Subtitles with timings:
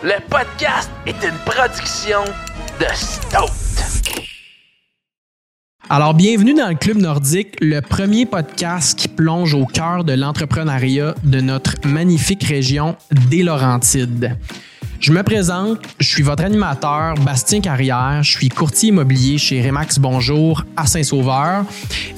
[0.00, 2.20] Le podcast est une production
[2.78, 3.50] de Stout.
[5.90, 11.16] Alors, bienvenue dans le Club Nordique, le premier podcast qui plonge au cœur de l'entrepreneuriat
[11.24, 12.94] de notre magnifique région
[13.28, 14.38] des Laurentides.
[15.00, 19.98] Je me présente, je suis votre animateur, Bastien Carrière, je suis courtier immobilier chez Remax
[19.98, 21.64] Bonjour à Saint-Sauveur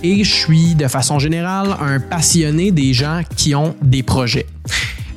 [0.02, 4.46] et je suis de façon générale un passionné des gens qui ont des projets.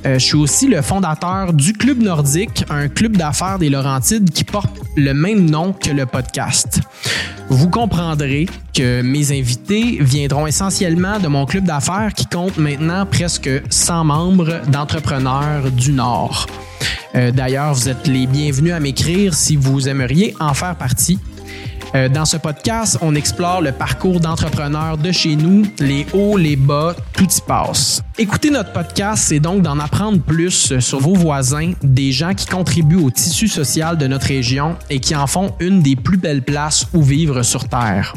[0.05, 4.43] Euh, je suis aussi le fondateur du Club Nordique, un club d'affaires des Laurentides qui
[4.43, 6.81] porte le même nom que le podcast.
[7.49, 13.49] Vous comprendrez que mes invités viendront essentiellement de mon club d'affaires qui compte maintenant presque
[13.69, 16.47] 100 membres d'entrepreneurs du Nord.
[17.15, 21.19] Euh, D'ailleurs, vous êtes les bienvenus à m'écrire si vous aimeriez en faire partie.
[21.95, 26.55] Euh, dans ce podcast, on explore le parcours d'entrepreneurs de chez nous, les hauts, les
[26.55, 28.01] bas, tout y passe.
[28.17, 33.03] Écouter notre podcast, c'est donc d'en apprendre plus sur vos voisins, des gens qui contribuent
[33.03, 36.87] au tissu social de notre région et qui en font une des plus belles places
[36.93, 38.15] où vivre sur Terre.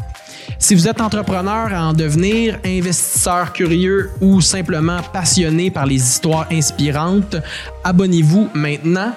[0.57, 6.47] Si vous êtes entrepreneur à en devenir, investisseur curieux ou simplement passionné par les histoires
[6.51, 7.35] inspirantes,
[7.83, 9.13] abonnez-vous maintenant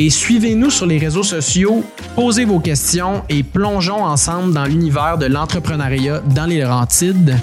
[0.00, 1.84] et suivez-nous sur les réseaux sociaux,
[2.16, 7.36] posez vos questions et plongeons ensemble dans l'univers de l'entrepreneuriat dans les Laurentides.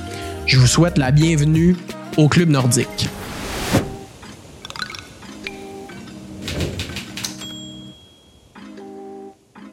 [0.47, 1.75] Je vous souhaite la bienvenue
[2.17, 3.09] au Club Nordique.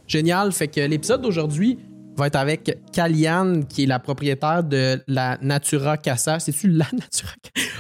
[0.06, 1.78] Génial, fait que l'épisode d'aujourd'hui
[2.16, 6.38] va être avec Kaliane, qui est la propriétaire de la Natura Casa.
[6.38, 7.32] C'est-tu la Natura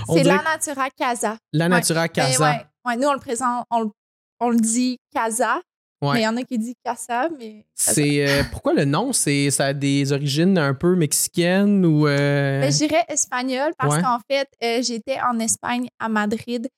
[0.08, 1.36] On C'est la Natura Casa.
[1.52, 2.42] La Natura Casa.
[2.50, 3.90] ouais, ouais, nous, on le présente, on, le-
[4.40, 5.60] on le dit Casa,
[6.02, 6.14] Ouais.
[6.14, 7.64] mais il y en a qui disent Casa, mais.
[7.74, 9.12] C'est euh, pourquoi le nom?
[9.14, 13.96] C'est ça a des origines un peu mexicaines ou euh, Mais je dirais espagnol parce
[13.96, 14.02] Ouais.
[14.02, 16.68] qu'en fait, euh, j'étais en Espagne, à Madrid,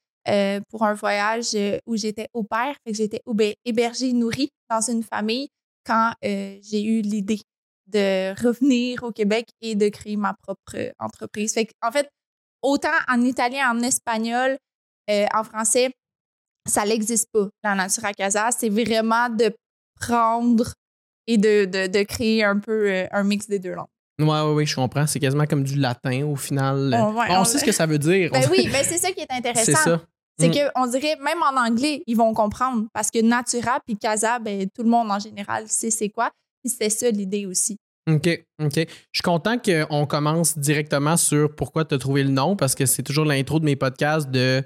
[0.71, 2.75] pour un voyage où j'étais au père.
[2.85, 5.48] Fait que j'étais héber- hébergée, nourrie dans une famille
[5.85, 7.41] quand j'ai eu l'idée
[7.87, 11.53] de revenir au Québec et de créer ma propre entreprise.
[11.53, 12.09] Fait que, en fait,
[12.61, 14.59] autant en italien, en espagnol,
[15.09, 15.92] en français,
[16.67, 18.49] ça n'existe pas, la Natura Casa.
[18.57, 19.55] C'est vraiment de
[20.01, 20.73] prendre
[21.27, 23.87] et de, de, de créer un peu euh, un mix des deux langues.
[24.21, 25.07] Ouais, ouais, ouais, je comprends.
[25.07, 26.97] C'est quasiment comme du latin au final.
[26.99, 28.31] Oh, ouais, on on- sait ce que ça veut dire.
[28.33, 29.65] Ben oui, ben c'est ça qui est intéressant.
[29.65, 30.03] c'est ça.
[30.39, 30.53] C'est Mm.
[30.53, 34.69] que on dirait, même en anglais, ils vont comprendre parce que Natura puis Casa, ben,
[34.75, 36.31] tout le monde en général sait c'est quoi.
[36.63, 37.79] Puis c'était ça l'idée aussi.
[38.09, 38.29] OK,
[38.63, 38.75] OK.
[38.77, 42.87] Je suis content qu'on commence directement sur pourquoi tu as trouvé le nom parce que
[42.87, 44.63] c'est toujours l'intro de mes podcasts de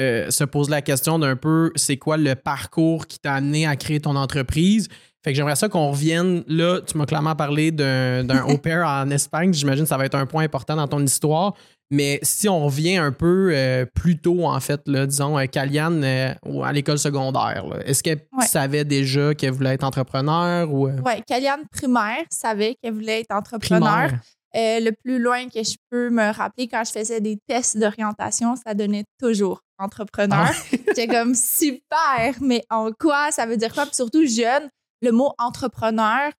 [0.00, 3.76] euh, se poser la question d'un peu c'est quoi le parcours qui t'a amené à
[3.76, 4.88] créer ton entreprise?
[5.24, 6.80] Fait que j'aimerais ça qu'on revienne là.
[6.86, 9.52] Tu m'as clairement parlé d'un au pair en Espagne.
[9.52, 11.54] J'imagine que ça va être un point important dans ton histoire.
[11.90, 16.04] Mais si on revient un peu euh, plus tôt, en fait, là, disons, euh, Kaliane
[16.04, 18.46] euh, à l'école secondaire, est-ce qu'elle Ouais.
[18.46, 20.86] savait déjà qu'elle voulait être entrepreneur ou.
[20.88, 24.10] euh, Ouais, Kaliane primaire savait qu'elle voulait être entrepreneur.
[24.54, 28.74] le plus loin que je peux me rappeler, quand je faisais des tests d'orientation, ça
[28.74, 30.48] donnait toujours entrepreneur.
[30.50, 33.30] Ah J'étais comme super, mais en quoi?
[33.30, 33.86] Ça veut dire quoi?
[33.86, 34.68] Puis surtout jeune,
[35.02, 36.30] le mot entrepreneur,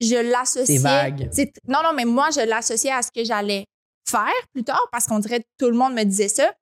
[0.00, 0.78] je l'associais.
[0.78, 1.30] C'est vague.
[1.68, 3.66] Non, non, mais moi, je l'associais à ce que j'allais
[4.08, 6.52] faire plus tard parce qu'on dirait que tout le monde me disait ça.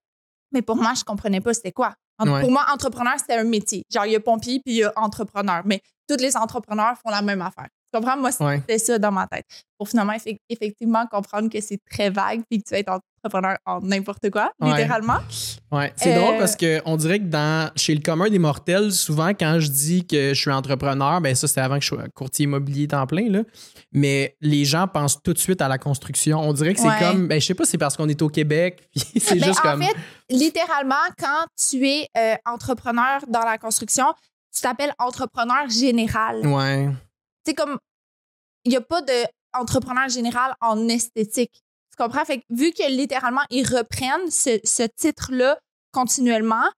[0.52, 1.94] Mais pour moi, je comprenais pas c'était quoi.
[2.20, 2.40] Ouais.
[2.42, 3.82] Pour moi, entrepreneur, c'était un métier.
[3.90, 5.62] Genre, il y a pompier puis il y a entrepreneur.
[5.64, 7.68] Mais tous les entrepreneurs font la même affaire.
[7.92, 8.16] Tu comprends?
[8.16, 8.58] Moi, Ouais.
[8.60, 9.44] c'était ça dans ma tête.
[9.78, 13.56] Pour finalement, effe- effectivement, comprendre que c'est très vague puis que tu vas être entrepreneur
[13.66, 14.70] en n'importe quoi, Ouais.
[14.76, 15.18] littéralement.
[15.72, 18.92] Ouais, c'est Euh, drôle parce que on dirait que dans chez le commun des mortels,
[18.92, 22.08] souvent quand je dis que je suis entrepreneur, ben ça c'était avant que je sois
[22.14, 23.42] courtier immobilier temps plein là,
[23.92, 26.38] mais les gens pensent tout de suite à la construction.
[26.40, 26.98] On dirait que c'est Ouais.
[27.00, 29.60] comme ben je sais pas, c'est parce qu'on est au Québec, puis c'est Ben, juste
[29.60, 29.94] en comme fait,
[30.30, 34.06] littéralement, quand tu es euh, entrepreneur dans la construction,
[34.54, 36.46] tu t'appelles entrepreneur général.
[36.46, 36.88] ouais.
[37.46, 37.78] C'est comme,
[38.64, 41.52] il n'y a pas d'entrepreneur général en esthétique.
[41.90, 42.24] Tu comprends?
[42.24, 45.58] Fait que vu que littéralement, ils reprennent ce, ce titre-là
[45.92, 46.68] continuellement,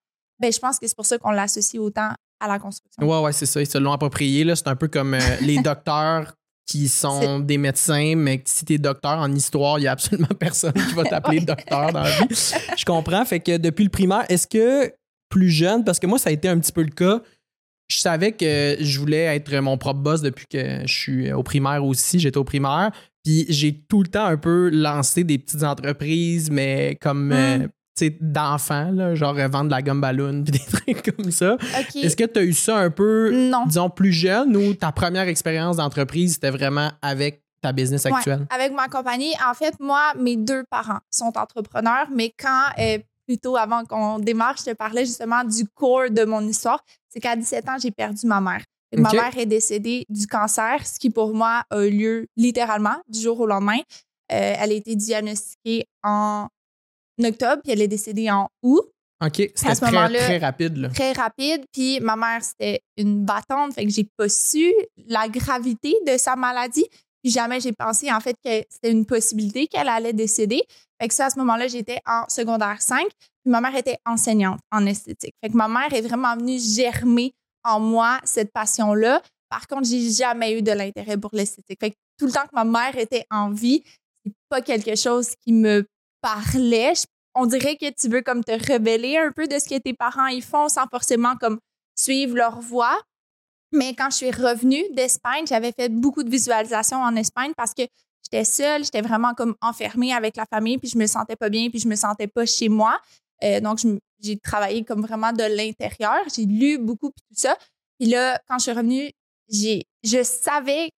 [0.41, 3.06] ben, je pense que c'est pour ça qu'on l'associe autant à la construction.
[3.06, 6.35] Ouais, ouais, c'est ça, ils se l'ont approprié c'est un peu comme euh, les docteurs
[6.67, 10.73] qui sont des médecins, mais si t'es docteur en histoire, il y a absolument personne
[10.73, 11.44] qui va t'appeler Ouais.
[11.44, 12.26] docteur dans la vie.
[12.76, 13.25] Je comprends.
[13.25, 14.93] Fait que depuis le primaire, est-ce que
[15.29, 17.20] plus jeune, parce que moi, ça a été un petit peu le cas,
[17.93, 21.85] je savais que je voulais être mon propre boss depuis que je suis au primaire
[21.85, 22.19] aussi.
[22.19, 22.91] J'étais au primaire.
[23.25, 27.33] Puis j'ai tout le temps un peu lancé des petites entreprises, mais comme Mm.
[27.33, 27.59] euh,
[27.97, 31.56] tu sais, d'enfants, genre euh, vendre de la gomme ballon puis des trucs comme ça.
[31.94, 33.65] Est-ce que tu as eu ça un peu, Non.
[33.67, 38.47] disons, plus jeune ou ta première expérience d'entreprise, c'était vraiment avec ta business Ouais, actuelle?
[38.50, 42.99] avec ma compagnie, en fait, moi, mes deux parents sont entrepreneurs, mais quand, euh,
[43.29, 47.37] plutôt avant qu'on démarre, je te parlais justement du core de mon histoire, c'est qu'à
[47.37, 48.62] 17 ans, j'ai perdu ma mère.
[48.97, 53.20] Ma mère est décédée du cancer, ce qui pour moi a eu lieu littéralement du
[53.20, 53.79] jour au lendemain.
[54.32, 56.49] Euh, elle a été diagnostiquée en
[57.23, 58.85] octobre, puis elle est décédée en août.
[59.25, 60.76] OK, c'était très, très rapide.
[60.76, 60.88] Là.
[60.88, 61.64] très rapide.
[61.73, 64.73] Puis ma mère, c'était une battante, fait que j'ai pas su
[65.06, 66.87] la gravité de sa maladie.
[67.23, 70.62] Puis jamais j'ai pensé, en fait, que c'était une possibilité qu'elle allait décéder.
[71.00, 73.06] Fait que ça, à ce moment-là, j'étais en secondaire 5.
[73.43, 75.35] Puis ma mère était enseignante en esthétique.
[75.43, 77.35] Fait que ma mère est vraiment venue germer
[77.65, 79.23] en moi cette passion-là.
[79.49, 81.79] Par contre, j'ai jamais eu de l'intérêt pour l'esthétique.
[81.81, 83.83] Fait que tout le temps que ma mère était en vie,
[84.25, 85.85] c'est pas quelque chose qui me
[86.21, 86.93] parlait.
[87.35, 90.29] On dirait que tu veux comme te rebeller un peu de ce que tes parents
[90.29, 91.59] y font sans forcément comme
[91.97, 92.99] suivre leur voie.
[93.73, 97.83] Mais quand je suis revenue d'Espagne, j'avais fait beaucoup de visualisations en Espagne parce que
[98.23, 101.71] j'étais seule, j'étais vraiment comme enfermée avec la famille, puis je me sentais pas bien,
[101.71, 103.00] puis je me sentais pas chez moi.
[103.43, 103.81] Euh, donc,
[104.23, 106.21] j'ai travaillé comme vraiment de l'intérieur.
[106.35, 107.56] J'ai lu beaucoup, puis tout ça.
[107.99, 109.11] Puis là, quand je suis revenue,
[109.49, 110.91] j'ai, je savais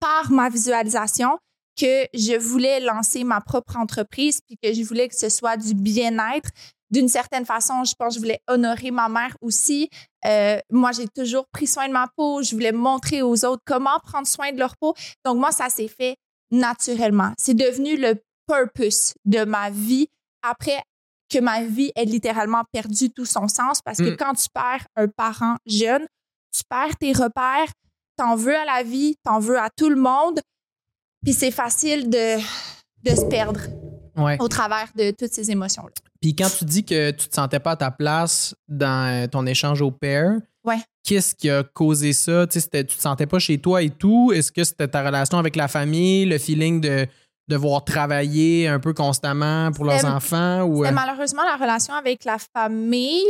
[0.00, 1.38] par ma visualisation
[1.78, 5.74] que je voulais lancer ma propre entreprise, puis que je voulais que ce soit du
[5.74, 6.50] bien-être.
[6.90, 9.90] D'une certaine façon, je pense que je voulais honorer ma mère aussi.
[10.24, 12.42] Euh, moi, j'ai toujours pris soin de ma peau.
[12.42, 14.94] Je voulais montrer aux autres comment prendre soin de leur peau.
[15.24, 16.16] Donc, moi, ça s'est fait
[16.50, 17.32] naturellement.
[17.38, 20.08] C'est devenu le purpose de ma vie
[20.42, 20.82] après
[21.28, 24.16] que ma vie ait littéralement perdu tout son sens parce que Mm.
[24.16, 26.06] quand tu perds un parent jeune,
[26.52, 27.68] tu perds tes repères,
[28.16, 30.40] t'en veux à la vie, t'en veux à tout le monde,
[31.24, 32.36] puis c'est facile de,
[33.04, 33.60] de se perdre
[34.16, 34.38] Ouais.
[34.40, 35.92] au travers de toutes ces émotions-là.
[36.22, 39.44] Puis quand tu dis que tu te sentais pas à ta place dans euh, ton
[39.44, 39.92] échange au
[40.64, 40.78] Ouais.
[41.04, 42.46] qu'est-ce qui a causé ça?
[42.46, 44.32] Tu sais, tu te sentais pas chez toi et tout?
[44.34, 47.06] Est-ce que c'était ta relation avec la famille, le feeling de
[47.48, 50.62] devoir travailler un peu constamment pour leurs enfants?
[50.62, 53.24] Ou, euh, malheureusement la relation avec la famille.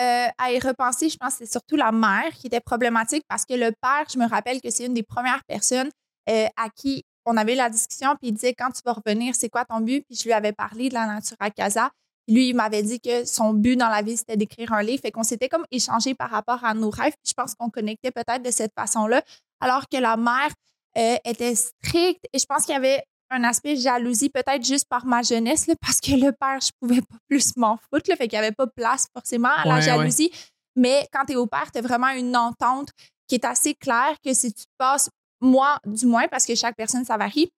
[0.00, 3.44] Euh, à y repenser, je pense que c'est surtout la mère qui était problématique parce
[3.44, 5.90] que le père, je me rappelle que c'est une des premières personnes
[6.30, 9.48] euh, à qui on avait la discussion, puis il disait quand tu vas revenir, c'est
[9.48, 10.04] quoi ton but?
[10.08, 11.90] Puis je lui avais parlé de la nature à casa.
[12.28, 15.02] Lui, il m'avait dit que son but dans la vie, c'était d'écrire un livre.
[15.02, 17.14] Fait qu'on s'était comme échangé par rapport à nos rêves.
[17.22, 19.22] Puis je pense qu'on connectait peut-être de cette façon-là.
[19.60, 20.50] Alors que la mère
[20.96, 23.02] euh, était stricte et je pense qu'il y avait
[23.32, 27.00] un aspect jalousie, peut-être juste par ma jeunesse, là, parce que le père, je pouvais
[27.00, 29.82] pas plus m'en foutre, là, fait qu'il n'y avait pas place forcément à la Ouais,
[29.82, 30.30] jalousie.
[30.76, 32.90] Mais quand tu es au père, tu as vraiment une entente
[33.28, 35.08] qui est assez claire que si tu passes,
[35.40, 37.50] moi du moins, parce que chaque personne, ça varie,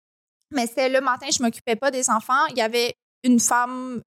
[0.53, 2.47] mais c'était le matin, je m'occupais pas des enfants.
[2.51, 4.03] Il y avait une femme,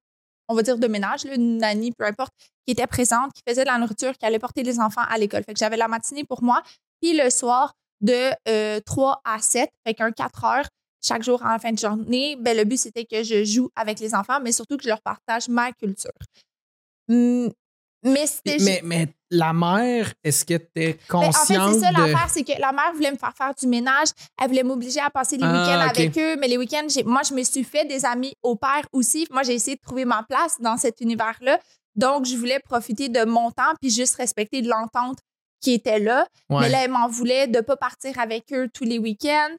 [0.48, 2.34] on va dire de ménage, là, une nanny, peu importe,
[2.66, 5.44] qui était présente, qui faisait de la nourriture, qui allait porter les enfants à l'école.
[5.44, 6.62] Fait que j'avais la matinée pour moi,
[7.02, 10.68] puis le soir de euh, 3 à 7, fait qu'un 4 heures
[11.06, 12.36] chaque jour en fin de journée.
[12.40, 15.02] Ben, le but, c'était que je joue avec les enfants, mais surtout que je leur
[15.02, 16.12] partage ma culture.
[17.10, 17.52] Hum,
[18.04, 18.26] mais
[18.62, 21.98] mais, mais la mère, est-ce qu'elle était ben, en fait, consciente c'est ça de...
[21.98, 24.10] l'affaire, c'est que la mère voulait me faire faire du ménage.
[24.40, 26.38] Elle voulait m'obliger à passer les Ah, week-ends avec eux.
[26.40, 29.28] Mais les week-ends, moi, je me suis fait des amis au père aussi.
[29.32, 31.60] Moi, j'ai essayé de trouver ma place dans cet univers-là.
[31.96, 35.18] Donc, je voulais profiter de mon temps puis juste respecter de l'entente
[35.62, 36.28] qui était là.
[36.50, 36.62] Ouais.
[36.62, 39.56] Mais là, elle m'en voulait de pas partir avec eux tous les week-ends.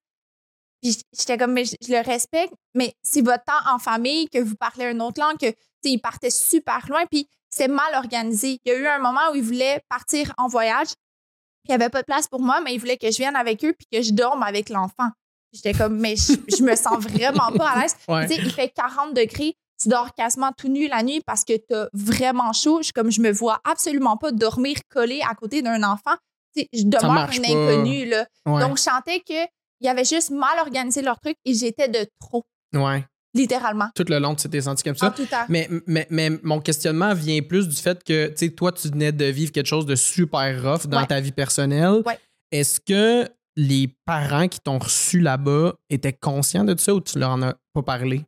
[0.87, 4.39] Puis j'étais comme, mais je, je le respecte, mais c'est votre temps en famille, que
[4.39, 7.95] vous parlez une autre langue, que, tu sais, ils partaient super loin, puis c'est mal
[7.97, 8.61] organisé.
[8.65, 11.75] Il y a eu un moment où ils voulaient partir en voyage, puis il n'y
[11.75, 13.87] avait pas de place pour moi, mais ils voulaient que je vienne avec eux, puis
[13.91, 15.11] que je dorme avec l'enfant.
[15.53, 17.97] J'étais comme, mais je, je me sens vraiment pas à l'aise.
[18.09, 18.29] Ouais.
[18.29, 21.55] Tu sais, il fait 40 degrés, tu dors quasiment tout nu la nuit parce que
[21.55, 22.83] tu as vraiment chaud.
[22.83, 26.15] Je, comme, je me vois absolument pas dormir collé à côté d'un enfant.
[26.55, 28.27] Tu sais, je demeure une inconnue, là.
[28.47, 28.61] Ouais.
[28.61, 29.47] Donc, je sentais qu'il
[29.81, 33.05] y avait juste mal organisé leur truc et j'étais de trop, ouais.
[33.35, 33.89] littéralement.
[33.95, 35.11] Tout le long, tu t'es senti comme En ça.
[35.11, 35.45] tout temps.
[35.49, 39.13] Mais, mais, mais mon questionnement vient plus du fait que, tu sais, toi, tu venais
[39.13, 41.07] de vivre quelque chose de super rough dans Ouais.
[41.07, 42.03] ta vie personnelle.
[42.07, 42.19] Ouais.
[42.51, 47.31] Est-ce que les parents qui t'ont reçu là-bas étaient conscients de ça ou tu leur
[47.31, 48.23] en as pas parlé?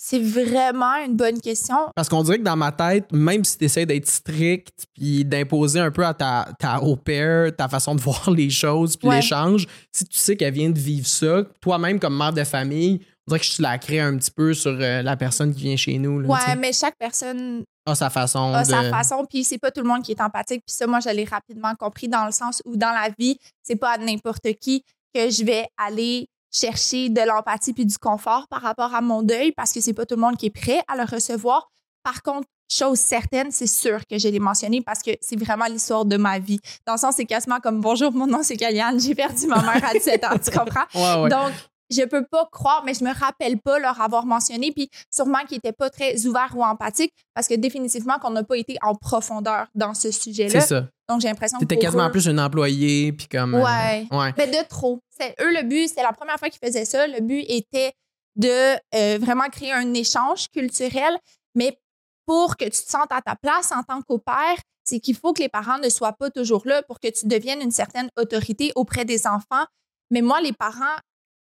[0.00, 1.74] C'est vraiment une bonne question.
[1.96, 5.80] Parce qu'on dirait que dans ma tête, même si tu essaies d'être strict puis d'imposer
[5.80, 9.16] un peu à ta, ta au pair ta façon de voir les choses puis Ouais.
[9.16, 13.30] l'échange, si tu sais qu'elle vient de vivre ça, toi-même comme mère de famille, on
[13.30, 15.98] dirait que je la crée un petit peu sur euh, la personne qui vient chez
[15.98, 16.20] nous.
[16.20, 18.68] Là, tu Ouais, mais chaque personne a sa façon a de...
[18.68, 20.62] sa façon, puis c'est pas tout le monde qui est empathique.
[20.64, 23.76] Puis ça, moi, je l'ai rapidement compris dans le sens où dans la vie, c'est
[23.76, 28.62] pas à n'importe qui que je vais aller chercher de l'empathie puis du confort par
[28.62, 30.96] rapport à mon deuil parce que c'est pas tout le monde qui est prêt à
[30.96, 31.70] le recevoir.
[32.02, 36.04] Par contre, chose certaine, c'est sûr que je l'ai mentionné parce que c'est vraiment l'histoire
[36.04, 36.60] de ma vie.
[36.86, 39.84] Dans le sens, c'est quasiment comme bonjour, mon nom c'est Kaliane, j'ai perdu ma mère
[39.84, 40.84] à 17 ans, tu comprends?
[40.94, 41.30] Ouais, ouais.
[41.30, 41.52] Donc,
[41.90, 45.58] je peux pas croire, mais je me rappelle pas leur avoir mentionné, puis sûrement qu'ils
[45.58, 49.66] étaient pas très ouverts ou empathiques, parce que définitivement qu'on n'a pas été en profondeur
[49.74, 50.60] dans ce sujet-là.
[50.60, 50.86] C'est ça.
[51.08, 53.54] Donc j'ai l'impression que T'étais quasiment eux- plus un employé, puis comme.
[53.54, 54.06] euh, Ouais.
[54.10, 54.34] ouais.
[54.36, 55.00] Mais de trop.
[55.18, 57.06] C'est eux le but, c'est la première fois qu'ils faisaient ça.
[57.06, 57.92] Le but était
[58.36, 61.16] de euh, vraiment créer un échange culturel,
[61.54, 61.78] mais
[62.26, 65.32] pour que tu te sentes à ta place en tant qu'au père, c'est qu'il faut
[65.32, 68.72] que les parents ne soient pas toujours là pour que tu deviennes une certaine autorité
[68.76, 69.64] auprès des enfants.
[70.10, 70.96] Mais moi, les parents,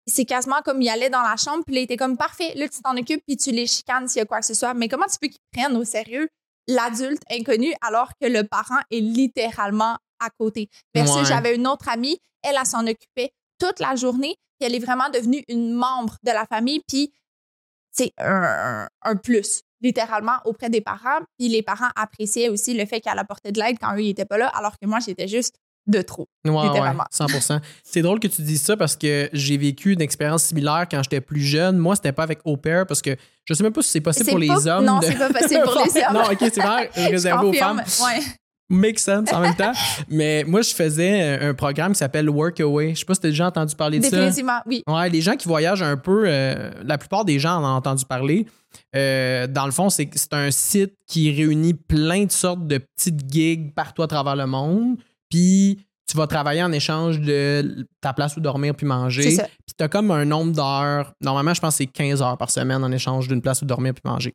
[0.07, 2.67] c'est quasiment comme ils allaient dans la chambre, puis là, ils étaient comme parfait, là,
[2.69, 4.73] tu t'en occupes, puis tu les chicanes s'il y a quoi que ce soit.
[4.73, 6.29] Mais comment tu veux qu'ils prennent au sérieux
[6.67, 10.69] l'adulte inconnu alors que le parent est littéralement à côté?
[10.95, 11.25] Versus, Ouais.
[11.25, 15.09] j'avais une autre amie, elle, elle s'en occupait toute la journée, puis elle est vraiment
[15.09, 17.11] devenue une membre de la famille, puis
[17.91, 21.19] c'est un, un plus, littéralement, auprès des parents.
[21.37, 24.25] Puis les parents appréciaient aussi le fait qu'elle apportait de l'aide quand eux, ils n'étaient
[24.25, 25.55] pas là, alors que moi, j'étais juste
[25.87, 26.27] de trop.
[26.45, 27.05] Ouais, ouais, Littéralement.
[27.13, 27.59] 100%.
[27.83, 31.21] C'est drôle que tu dises ça parce que j'ai vécu une expérience similaire quand j'étais
[31.21, 31.77] plus jeune.
[31.77, 33.15] Moi, c'était pas avec au pair parce que
[33.45, 34.85] je sais même pas si c'est possible pour les hommes.
[34.85, 36.13] non, de- c'est pas possible pour les hommes.
[36.13, 36.55] non, ok, c'est
[37.05, 37.77] Je réservé aux femmes.
[38.03, 38.19] Ouais.
[38.69, 39.71] Make sense en même temps.
[40.09, 42.95] Mais moi, je faisais un programme qui s'appelle Workaway.
[42.95, 44.11] Je sais pas si t'as déjà entendu parler de ça.
[44.11, 44.83] Définitivement, oui.
[44.87, 48.03] Ouais, les gens qui voyagent un peu, euh, la plupart des gens en ont entendu
[48.03, 48.45] parler.
[48.93, 53.21] Euh, dans le fond, c'est c'est un site qui réunit plein de sortes de petites
[53.31, 54.97] gigs partout à travers le monde.
[55.29, 55.79] Puis
[56.09, 59.23] tu vas travailler en échange de ta place où dormir puis manger.
[59.43, 61.13] Puis tu as comme un nombre d'heures.
[61.21, 63.93] Normalement, je pense que c'est 15 heures par semaine en échange d'une place où dormir
[63.93, 64.33] puis manger.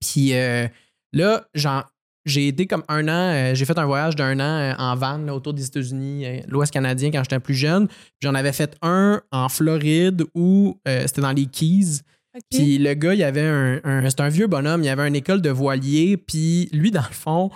[0.00, 0.66] Puis euh,
[1.12, 1.82] là, j'en-
[2.26, 5.18] j'ai été comme un an, euh, j'ai fait un voyage d'un an euh, en van
[5.18, 7.86] là, autour des États-Unis, euh, l'Ouest canadien quand j'étais plus jeune.
[7.86, 12.00] Puis J'en avais fait un en Floride où c'était dans les Keys.
[12.50, 15.40] Puis le gars, il avait un, un- c'était un vieux bonhomme, il avait une école
[15.42, 17.50] de voilier, puis lui, dans le fond,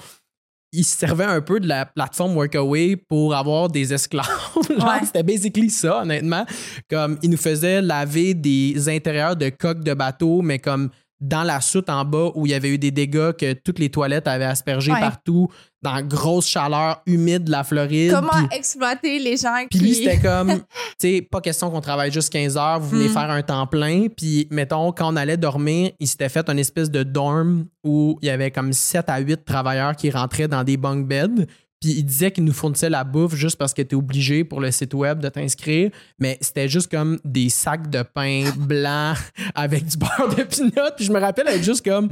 [0.73, 4.27] il se servait un peu de la plateforme Workaway pour avoir des esclaves.
[4.69, 5.05] Ouais.
[5.05, 6.45] c'était basically ça, honnêtement.
[6.91, 11.61] Comme il nous faisait laver des intérieurs de coques de bateau, mais comme dans la
[11.61, 14.45] soute en bas où il y avait eu des dégâts que toutes les toilettes avaient
[14.45, 15.01] aspergé Ouais.
[15.01, 15.49] partout,
[15.83, 18.13] dans la grosse chaleur humide de la Floride.
[18.13, 19.85] Comment puis- exploiter les gens puis qui...
[19.85, 20.63] lui, c'était comme, tu
[20.99, 23.13] sais, pas question qu'on travaille juste 15 heures, vous venez Mm.
[23.13, 24.07] faire un temps plein.
[24.17, 28.27] Puis, mettons, quand on allait dormir, il s'était fait une espèce de dorm où il
[28.27, 31.47] y avait comme 7 à 8 travailleurs qui rentraient dans des bunk beds.
[31.81, 34.61] Puis il disait qu'il nous fournissait la bouffe juste parce que tu es obligé pour
[34.61, 35.91] le site web de t'inscrire.
[36.19, 39.15] Mais c'était juste comme des sacs de pain blanc
[39.55, 40.91] avec du beurre de pinot.
[40.97, 42.09] Puis je me rappelle être juste comme,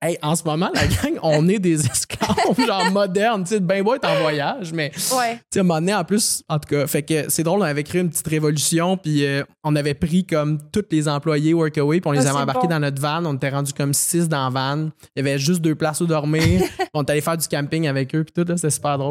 [0.00, 3.42] hey, en ce moment, la gang, on est des esclaves, genre modernes.
[3.44, 5.34] Tu sais, ben beau être en voyage, mais Ouais.
[5.34, 7.60] tu sais, à un moment donné, en plus, en tout cas, fait que c'est drôle,
[7.60, 11.52] on avait créé une petite révolution, puis euh, on avait pris comme tous les employés
[11.52, 12.74] Workaway, puis on les Ah, avait embarqués bon.
[12.74, 13.22] dans notre van.
[13.26, 14.88] On était rendu comme six dans la van.
[15.14, 16.62] Il y avait juste deux places où dormir.
[16.94, 19.01] on est allé faire du camping avec eux, puis tout, là, c'était super drôle.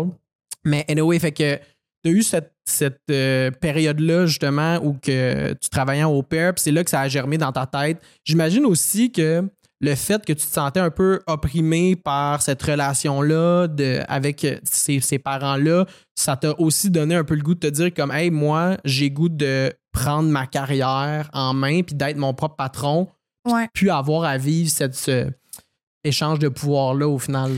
[0.63, 1.57] Mais anyway, fait que
[2.03, 6.53] tu as eu cette, cette euh, période-là, justement, où que tu travaillais en au pair,
[6.53, 8.01] puis c'est là que ça a germé dans ta tête.
[8.25, 9.43] J'imagine aussi que
[9.83, 13.67] le fait que tu te sentais un peu opprimé par cette relation-là
[14.07, 17.67] avec euh, ces, ces parents-là, ça t'a aussi donné un peu le goût de te
[17.67, 22.33] dire comme Hey, moi, j'ai goût de prendre ma carrière en main puis d'être mon
[22.33, 23.07] propre patron,
[23.47, 23.67] Ouais.
[23.73, 25.27] puis avoir à vivre cette, ce
[26.03, 27.51] échange de pouvoir-là au final.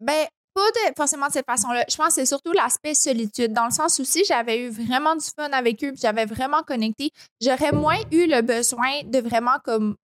[0.00, 0.62] Ben, pas
[0.96, 1.84] forcément de cette façon-là.
[1.88, 5.16] Je pense que c'est surtout l'aspect solitude, dans le sens où si j'avais eu vraiment
[5.16, 9.58] du fun avec eux, puis j'avais vraiment connecté, j'aurais moins eu le besoin de vraiment
[9.64, 9.96] comme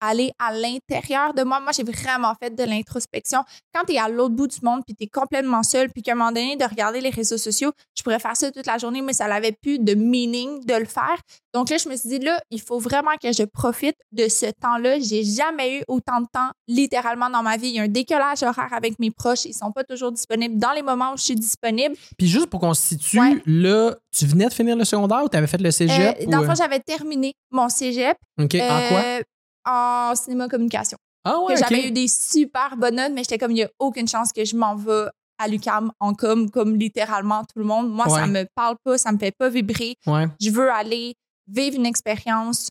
[0.00, 1.60] aller à l'intérieur de moi.
[1.60, 3.40] Moi, j'ai vraiment fait de l'introspection.
[3.74, 6.12] Quand tu es à l'autre bout du monde, puis tu es complètement seul, puis qu'à
[6.12, 9.02] un moment donné, de regarder les réseaux sociaux, je pourrais faire ça toute la journée,
[9.02, 11.16] mais ça n'avait plus de meaning de le faire.
[11.54, 14.46] Donc là, je me suis dit, là, il faut vraiment que je profite de ce
[14.60, 14.98] temps-là.
[15.00, 17.68] J'ai jamais eu autant de temps, littéralement, dans ma vie.
[17.68, 19.44] Il y a un décalage horaire avec mes proches.
[19.46, 21.94] Ils sont pas toujours disponibles dans les moments où je suis disponible.
[22.18, 23.40] Puis juste pour qu'on se situe, Ouais.
[23.46, 26.16] là, tu venais de finir le secondaire ou tu avais fait le cégep?
[26.20, 28.16] Euh, ou, dans le euh, fond, j'avais terminé mon cégep.
[28.38, 29.02] OK, en quoi?
[29.66, 30.96] En cinéma-communication.
[31.24, 31.66] Ah ouais, que OK.
[31.68, 34.44] J'avais eu des super bonnes notes, mais j'étais comme, il n'y a aucune chance que
[34.44, 35.06] je m'en vais
[35.38, 37.90] à l'UCAM en com, comme littéralement tout le monde.
[37.90, 38.26] Moi, ça Ouais.
[38.28, 39.96] me parle pas, ça me fait pas vibrer.
[40.06, 40.26] Ouais.
[40.40, 41.14] Je veux aller
[41.48, 42.68] vivre une expérience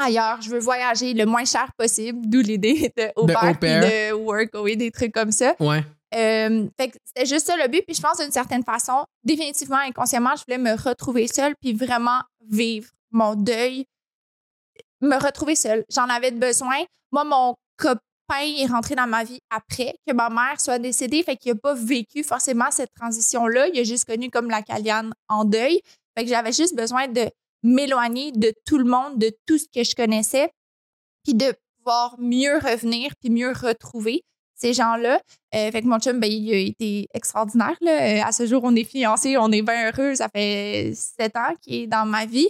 [0.00, 0.40] ailleurs.
[0.42, 5.12] Je veux voyager le moins cher possible, d'où l'idée de au De workaway, des trucs
[5.12, 5.54] comme ça.
[5.58, 5.84] Ouais.
[6.14, 7.82] Euh, fait que c'était juste ça le but.
[7.86, 12.20] Puis je pense d'une certaine façon, définitivement, inconsciemment, je voulais me retrouver seule puis vraiment
[12.48, 13.84] vivre mon deuil,
[15.00, 15.84] me retrouver seule.
[15.90, 16.76] J'en avais besoin.
[17.12, 18.00] Moi, mon copain
[18.40, 21.22] est rentré dans ma vie après que ma mère soit décédée.
[21.22, 23.68] Fait qu'il n'a pas vécu forcément cette transition-là.
[23.68, 25.80] Il a juste connu comme la Caliane en deuil.
[26.16, 27.28] Fait que j'avais juste besoin de
[27.62, 30.50] m'éloigner de tout le monde, de tout ce que je connaissais,
[31.24, 34.22] puis de pouvoir mieux revenir puis mieux retrouver
[34.58, 35.20] ces gens-là.
[35.54, 37.76] Euh, fait que mon chum, ben, il a été extraordinaire.
[37.80, 37.92] Là.
[37.92, 40.16] Euh, à ce jour, on est fiancés, on est bien heureux.
[40.16, 42.48] Ça fait sept ans qu'il est dans ma vie.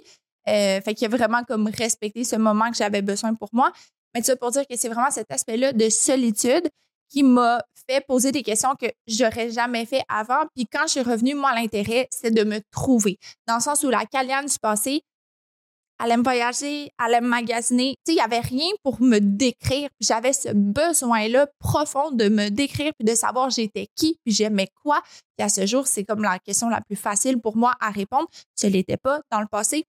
[0.48, 3.72] Euh, fait qu'il a vraiment comme respecté ce moment que j'avais besoin pour moi.
[4.14, 6.68] Mais ça pour dire que c'est vraiment cet aspect-là de solitude
[7.10, 10.44] qui m'a fait poser des questions que j'aurais jamais fait avant.
[10.54, 13.18] Puis quand je suis revenue, moi, l'intérêt, c'est de me trouver.
[13.46, 15.02] Dans le sens où la Caliane du passé,
[16.02, 17.96] elle aime voyager, elle aime magasiner.
[18.04, 19.88] Tu sais, il n'y avait rien pour me décrire.
[20.00, 25.02] J'avais ce besoin-là profond de me décrire puis de savoir j'étais qui puis j'aimais quoi.
[25.36, 28.28] Puis à ce jour, c'est comme la question la plus facile pour moi à répondre.
[28.60, 29.84] Je ne l'étais pas dans le passé.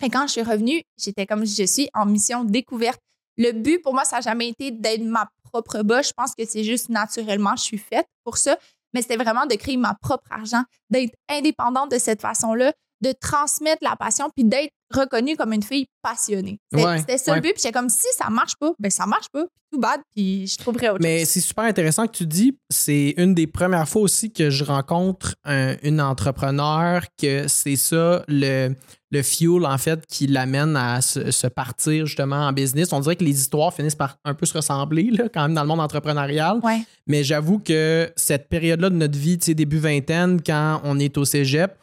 [0.00, 3.00] Quand je suis revenue, j'étais comme je suis en mission découverte.
[3.38, 6.08] Le but pour moi, ça n'a jamais été d'être ma propre boss.
[6.08, 8.58] Je pense que c'est juste naturellement, je suis faite pour ça.
[8.94, 12.72] Mais c'était vraiment de créer ma propre argent, d'être indépendante de cette façon-là,
[13.02, 16.58] de transmettre la passion puis d'être reconnue comme une fille passionnée.
[16.72, 17.52] C'était ça le but.
[17.52, 20.46] Puis j'étais comme si ça marche pas, ben ça marche pas, puis tout bad, puis
[20.46, 22.56] je trouverais autre Mais c'est super intéressant que tu dis.
[22.70, 25.34] C'est une des premières fois aussi que je rencontre
[25.82, 28.74] une entrepreneur que c'est ça le,
[29.10, 32.92] le fuel en fait qui l'amène à se, partir justement en business.
[32.92, 35.62] On dirait que les histoires finissent par un peu se ressembler là, quand même dans
[35.62, 36.60] le monde entrepreneurial.
[37.06, 41.16] Mais j'avoue que cette période-là de notre vie, tu sais, début vingtaine, quand on est
[41.18, 41.76] au cégep,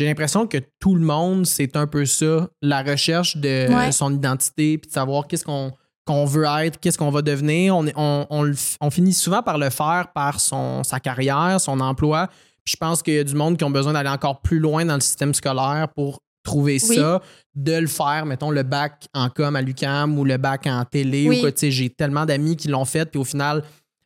[0.00, 4.78] j'ai l'impression que tout le monde, c'est un peu ça, la recherche de son identité,
[4.78, 7.76] puis de savoir qu'est-ce qu'on veut être, qu'est-ce qu'on va devenir.
[7.76, 12.28] On, on, on, finit souvent par le faire par son, sa carrière, son emploi.
[12.64, 14.86] Puis je pense qu'il y a du monde qui ont besoin d'aller encore plus loin
[14.86, 17.20] dans le système scolaire pour trouver ça,
[17.54, 21.28] de le faire, mettons le bac en com à l'UCAM ou le bac en télé
[21.28, 21.50] ou quoi.
[21.60, 23.62] J'ai tellement d'amis qui l'ont fait, puis au final,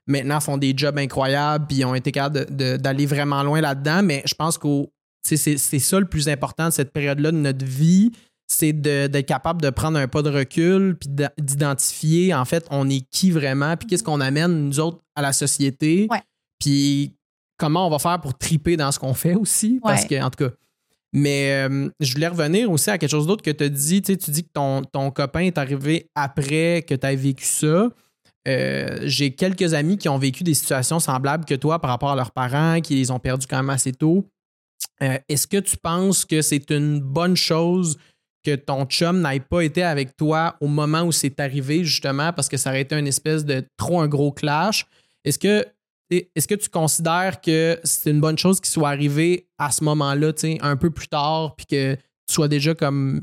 [0.09, 4.03] maintenant font des jobs incroyables, puis ont été capables d'aller vraiment loin là-dedans.
[4.03, 4.91] Mais je pense qu'au
[5.25, 8.13] c'est ça le plus important de cette période-là de notre vie,
[8.47, 13.07] c'est d'être capable de prendre un pas de recul, puis d'identifier, en fait, on est
[13.11, 16.09] qui vraiment, puis qu'est-ce qu'on amène, nous autres, à la société.
[16.59, 17.15] Puis
[17.57, 20.45] comment on va faire pour triper dans ce qu'on fait aussi, parce que, en tout
[20.45, 20.55] cas.
[21.17, 24.03] Mais euh, je voulais revenir aussi à quelque chose d'autre que tu as dit.
[24.03, 27.89] Tu dis que ton, ton copain est arrivé après que tu as vécu ça.
[28.49, 32.17] Euh, j'ai quelques amis qui ont vécu des situations semblables que toi par rapport à
[32.17, 34.27] leurs parents, qui les ont perdus quand même assez tôt.
[35.03, 37.99] Euh, est-ce que tu penses que c'est une bonne chose
[38.45, 42.49] que ton chum n'ait pas été avec toi au moment où c'est arrivé, justement, parce
[42.49, 44.87] que ça aurait été une espèce de trop un gros clash?
[45.25, 45.67] Est-ce que,
[46.11, 50.33] est que tu considères que c'est une bonne chose qu'il soit arrivé à ce moment-là,
[50.61, 53.21] un peu plus tard, puis que tu sois déjà comme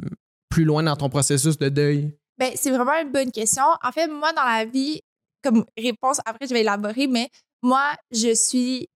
[0.50, 2.12] plus loin dans ton processus de deuil?
[2.38, 3.64] Ben, c'est vraiment une bonne question.
[3.84, 5.02] En fait, moi, dans la vie,
[5.44, 7.30] comme réponse, après, je vais élaborer, mais
[7.62, 8.90] moi, je suis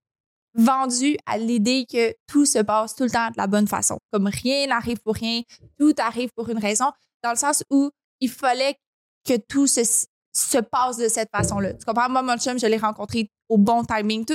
[0.56, 3.98] vendu à l'idée que tout se passe tout le temps de la bonne façon.
[4.12, 5.42] Comme rien n'arrive pour rien,
[5.78, 6.92] tout arrive pour une raison,
[7.24, 8.76] dans le sens où il fallait
[9.26, 9.82] que tout se,
[10.34, 11.74] se passe de cette façon-là.
[11.74, 12.10] Tu comprends?
[12.10, 14.26] Moi, mon chum, je l'ai rencontré au bon timing.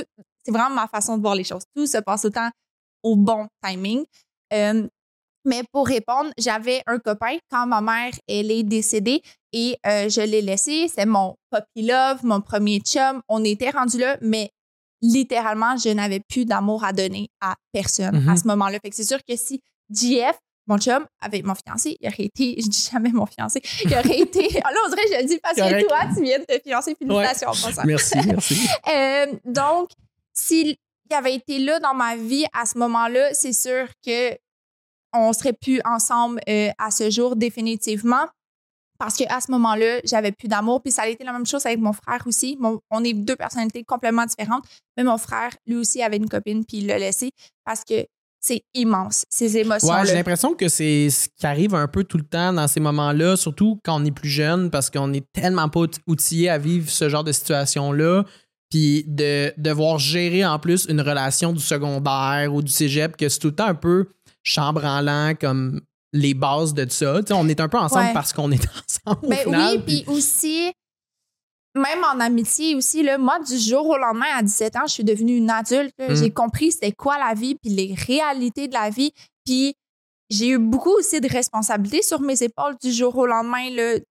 [0.43, 1.63] C'est vraiment ma façon de voir les choses.
[1.75, 2.49] Tout se passe temps
[3.03, 4.03] au bon timing.
[4.53, 4.87] Euh,
[5.45, 10.21] mais pour répondre, j'avais un copain quand ma mère, elle est décédée et euh, je
[10.21, 10.87] l'ai laissé.
[10.87, 13.21] C'est mon puppy love, mon premier chum.
[13.27, 14.51] On était rendu là, mais
[15.01, 18.37] littéralement, je n'avais plus d'amour à donner à personne à mhm.
[18.37, 18.79] ce moment-là.
[18.81, 20.37] Fait que c'est sûr que si JF,
[20.67, 24.19] mon chum, avec mon fiancé, il aurait été, je dis jamais mon fiancé, il aurait
[24.19, 26.95] été, là, on dirait, je le dis parce que toi, tu viens de te fiancer,
[26.95, 27.85] félicitations ouais.
[27.85, 28.69] Merci, merci.
[28.93, 29.89] euh, donc,
[30.33, 30.75] s'il
[31.09, 34.37] avait été là dans ma vie à ce moment-là, c'est sûr que
[35.13, 38.27] on serait plus ensemble euh, à ce jour définitivement
[39.01, 40.83] parce qu'à ce moment-là, j'avais plus d'amour.
[40.83, 42.55] Puis ça a été la même chose avec mon frère aussi.
[42.91, 44.63] on est deux personnalités complètement différentes.
[44.95, 47.31] Mais mon frère, lui aussi, avait une copine, puis il l'a laissé
[47.65, 48.05] parce que
[48.39, 49.91] c'est immense, ces émotions.
[49.91, 52.79] Ouais, j'ai l'impression que c'est ce qui arrive un peu tout le temps dans ces
[52.79, 56.87] moments-là, surtout quand on est plus jeune, parce qu'on est tellement pas outillé à vivre
[56.87, 58.23] ce genre de situation-là.
[58.69, 63.39] Puis de devoir gérer en plus une relation du secondaire ou du cégep, que c'est
[63.39, 64.09] tout le temps un peu
[64.43, 65.81] chambranlant comme
[66.13, 67.21] les bases de ça.
[67.31, 68.65] on est un peu ensemble parce qu'on est
[69.05, 69.27] ensemble.
[69.27, 70.71] Ben oui, puis aussi,
[71.75, 75.03] même en amitié aussi, là, moi, du jour au lendemain, à 17 ans, je suis
[75.03, 75.93] devenue une adulte.
[75.99, 76.15] Mm.
[76.15, 79.11] J'ai compris c'était quoi la vie, puis les réalités de la vie.
[79.45, 79.75] Puis
[80.29, 83.67] j'ai eu beaucoup aussi de responsabilités sur mes épaules du jour au lendemain,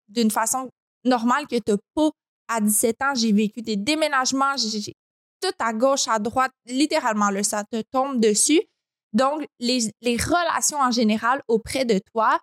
[0.09, 0.69] d'une façon
[1.05, 2.11] normale que tu pas
[2.49, 3.15] à 17 ans.
[3.15, 4.95] J'ai vécu des déménagements, j'ai
[5.41, 8.61] tout à gauche, à droite, littéralement, là, ça te tombe dessus.
[9.13, 12.39] Donc, les, relations en général auprès de toi,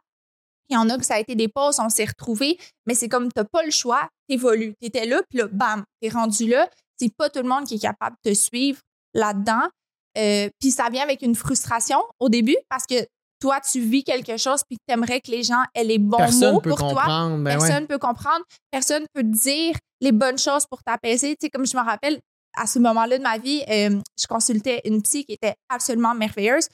[0.70, 3.08] il y en a que ça a été des pauses, on s'est retrouvés, mais c'est
[3.08, 4.74] comme tu n'as pas le choix, tu évolues.
[4.82, 6.70] Tu étais là, puis là, bam, tu es rendu là.
[7.00, 8.80] C'est pas tout le monde qui est capable de te suivre
[9.14, 9.70] là-dedans.
[10.18, 12.96] Euh, puis ça vient avec une frustration au début parce que
[13.40, 16.60] toi, tu vis quelque chose puis tu aimerais que les gens aient les bons mots
[16.60, 17.30] pour toi.
[17.38, 18.44] Ben Personne ne peut comprendre.
[18.72, 21.36] Personne peut dire les bonnes choses pour t'apaiser.
[21.36, 22.20] Tu sais, comme je me rappelle,
[22.58, 26.68] à ce moment-là de ma vie, euh, je consultais une psy qui était absolument merveilleuse.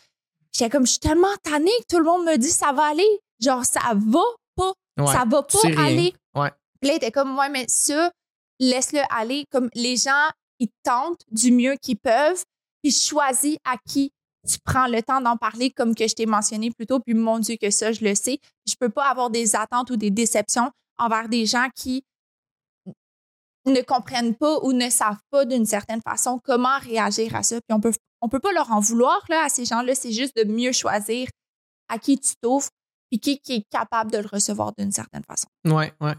[0.54, 3.20] J'étais comme, je suis tellement tannée que tout le monde me dit ça va aller.
[3.40, 4.22] genre, ça va
[4.56, 4.74] pas.
[4.98, 6.14] Ouais, ça va pas aller.
[6.36, 6.52] Ouais.
[6.80, 8.12] Puis là, était comme, ouais, mais ça,
[8.60, 9.46] laisse-le aller.
[9.52, 12.44] Comme les gens, ils tentent du mieux qu'ils peuvent,
[12.82, 14.12] puis choisis à qui
[14.48, 17.40] tu prends le temps d'en parler, comme que je t'ai mentionné plus tôt, puis mon
[17.40, 18.40] Dieu que ça, je le sais.
[18.68, 22.04] Je peux pas avoir des attentes ou des déceptions envers des gens qui
[23.72, 27.56] ne comprennent pas ou ne savent pas d'une certaine façon comment réagir à ça.
[27.68, 29.96] Puis on peut, on peut pas leur en vouloir là, à ces gens-là.
[29.96, 31.28] C'est juste de mieux choisir
[31.90, 32.70] à qui tu t'offres
[33.10, 35.48] puis qui, qui est capable de le recevoir d'une certaine façon.
[35.66, 36.14] Ouais, ouais.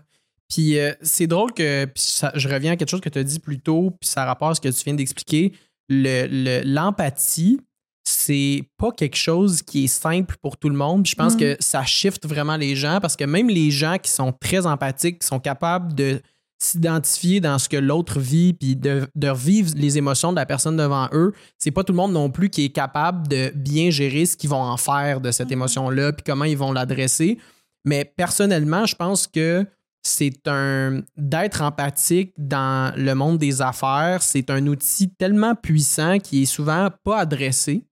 [0.48, 3.24] Puis euh, c'est drôle que puis ça- je reviens à quelque chose que tu as
[3.24, 5.52] dit plus tôt, puis ça rapporte à ce que tu viens d'expliquer.
[5.88, 7.58] Le- le- L'empathie,
[8.06, 11.02] c'est pas quelque chose qui est simple pour tout le monde.
[11.04, 11.38] Puis je pense Mm.
[11.38, 15.20] que ça shift vraiment les gens parce que même les gens qui sont très empathiques,
[15.20, 16.20] qui sont capables de
[16.64, 20.76] s'identifier dans ce que l'autre vit puis de, de revivre les émotions de la personne
[20.76, 24.26] devant eux, c'est pas tout le monde non plus qui est capable de bien gérer
[24.26, 25.52] ce qu'ils vont en faire de cette Mhm.
[25.54, 27.38] émotion-là puis comment ils vont l'adresser.
[27.84, 29.66] Mais personnellement, je pense que
[30.02, 36.42] c'est un d'être empathique dans le monde des affaires, c'est un outil tellement puissant qui
[36.42, 37.86] est souvent pas adressé.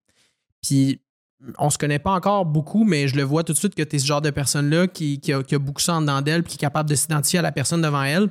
[0.62, 1.00] Puis
[1.58, 3.96] on se connaît pas encore beaucoup, mais je le vois tout de suite que tu
[3.96, 6.42] es ce genre de personne-là qui, qui a, qui a beaucoup ça en dedans d'elle,
[6.42, 8.28] puis qui est capable de s'identifier à la personne devant elle.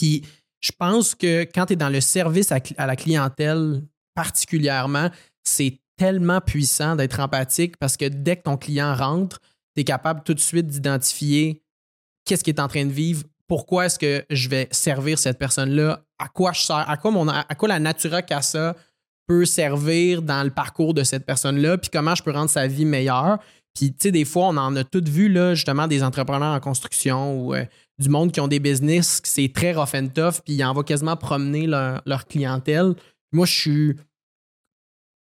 [0.00, 0.24] Puis
[0.60, 3.82] je pense que quand tu es dans le service à, la clientèle
[4.14, 5.10] particulièrement,
[5.44, 9.40] c'est tellement puissant d'être empathique parce que dès que ton client rentre,
[9.74, 11.62] tu es capable tout de suite d'identifier
[12.24, 16.02] qu'est-ce qu'il est en train de vivre, pourquoi est-ce que je vais servir cette personne-là,
[16.18, 18.74] à quoi je sers, à quoi, mon, à quoi la Natura Casa
[19.26, 22.86] peut servir dans le parcours de cette personne-là, puis comment je peux rendre sa vie
[22.86, 23.38] meilleure.
[23.74, 26.60] Puis, tu sais, des fois, on en a toutes vu, là, justement, des entrepreneurs en
[26.60, 27.64] construction ou euh,
[28.00, 30.82] du monde qui ont des business, c'est très rough and tough, puis ils en vont
[30.82, 32.94] quasiment promener leur, leur clientèle.
[33.32, 33.96] Moi, je suis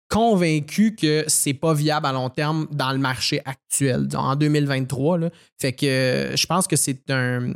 [0.08, 5.18] convaincu que c'est pas viable à long terme dans le marché actuel, en 2023.
[5.18, 5.30] Là.
[5.60, 7.52] Fait que euh, je pense que c'est un.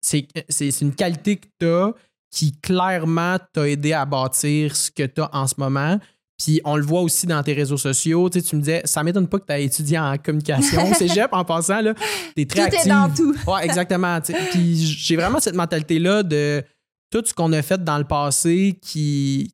[0.00, 1.92] C'est une qualité que tu as
[2.30, 5.98] qui clairement t'a aidé à bâtir ce que tu as en ce moment.
[6.42, 8.30] Puis on le voit aussi dans tes réseaux sociaux.
[8.30, 10.94] Tu, sais, tu me disais, ça m'étonne pas que tu as étudié en communication.
[10.94, 11.94] Cégep, en passant, là,
[12.36, 13.34] tu es très Tout est dans tout.
[13.46, 14.20] Ouais, exactement.
[14.20, 14.38] tu sais.
[14.52, 16.62] Puis j'ai vraiment cette mentalité-là de
[17.10, 19.52] tout ce qu'on a fait dans le passé qui,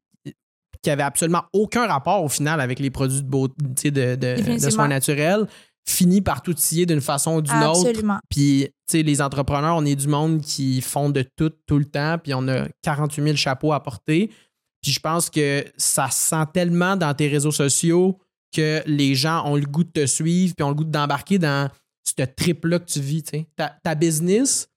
[0.82, 4.00] qui avait absolument aucun rapport au final avec les produits de beauté, tu sais, de,
[4.00, 4.70] de, de Définitivement.
[4.70, 5.46] soins naturels,
[5.88, 7.86] finit par tout scier d'une façon ou d'une autre.
[7.86, 8.18] Absolument.
[8.28, 11.84] Puis, tu sais, les entrepreneurs, on est du monde qui font de tout, tout le
[11.86, 14.30] temps, puis on a 48 000 chapeaux à porter.
[14.84, 18.18] Puis je pense que ça se sent tellement dans tes réseaux sociaux
[18.54, 21.70] que les gens ont le goût de te suivre, puis ont le goût d'embarquer dans
[22.06, 23.46] ce trip-là que tu vis, tu sais.
[23.56, 24.68] Ta, ta business,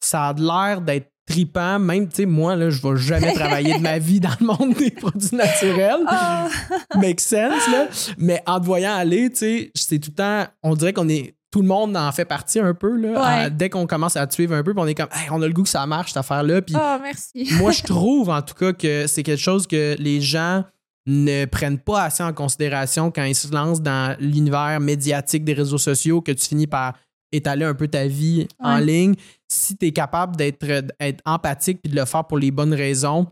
[0.00, 1.80] ça a de l'air d'être tripant.
[1.80, 4.74] Même, tu sais, moi, là, je vais jamais travailler de ma vie dans le monde
[4.74, 6.48] des produits naturels Ah.
[6.94, 7.88] make sense, là.
[8.16, 11.34] Mais en te voyant aller, tu sais, c'est tout le temps, on dirait qu'on est,
[11.50, 13.44] tout le monde en fait partie un peu, là.
[13.44, 13.50] Ouais.
[13.50, 15.52] Dès qu'on commence à te suivre un peu, on est comme, Hey, on a le
[15.52, 16.60] goût que ça marche, cette affaire-là.
[16.62, 17.48] Puis Ah, merci.
[17.58, 20.64] moi, je trouve, en tout cas, que c'est quelque chose que les gens
[21.06, 25.78] ne prennent pas assez en considération quand ils se lancent dans l'univers médiatique des réseaux
[25.78, 26.94] sociaux, que tu finis par
[27.32, 29.14] étaler un peu ta vie en ligne.
[29.48, 30.64] Si tu es capable d'être
[31.00, 33.26] être empathique puis de le faire pour les bonnes raisons,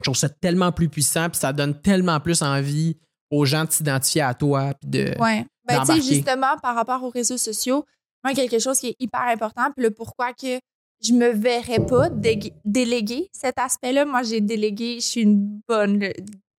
[0.00, 2.96] je trouve ça tellement plus puissant puis ça donne tellement plus envie
[3.30, 5.46] aux gens de s'identifier à toi puis de Ouais.
[5.64, 7.84] Ben, tu sais, justement, par rapport aux réseaux sociaux,
[8.24, 10.60] moi, quelque chose qui est hyper important, puis le pourquoi que
[11.02, 12.08] je me verrais pas
[12.64, 14.04] déléguer cet aspect-là.
[14.04, 16.12] Moi, j'ai délégué, je suis une bonne,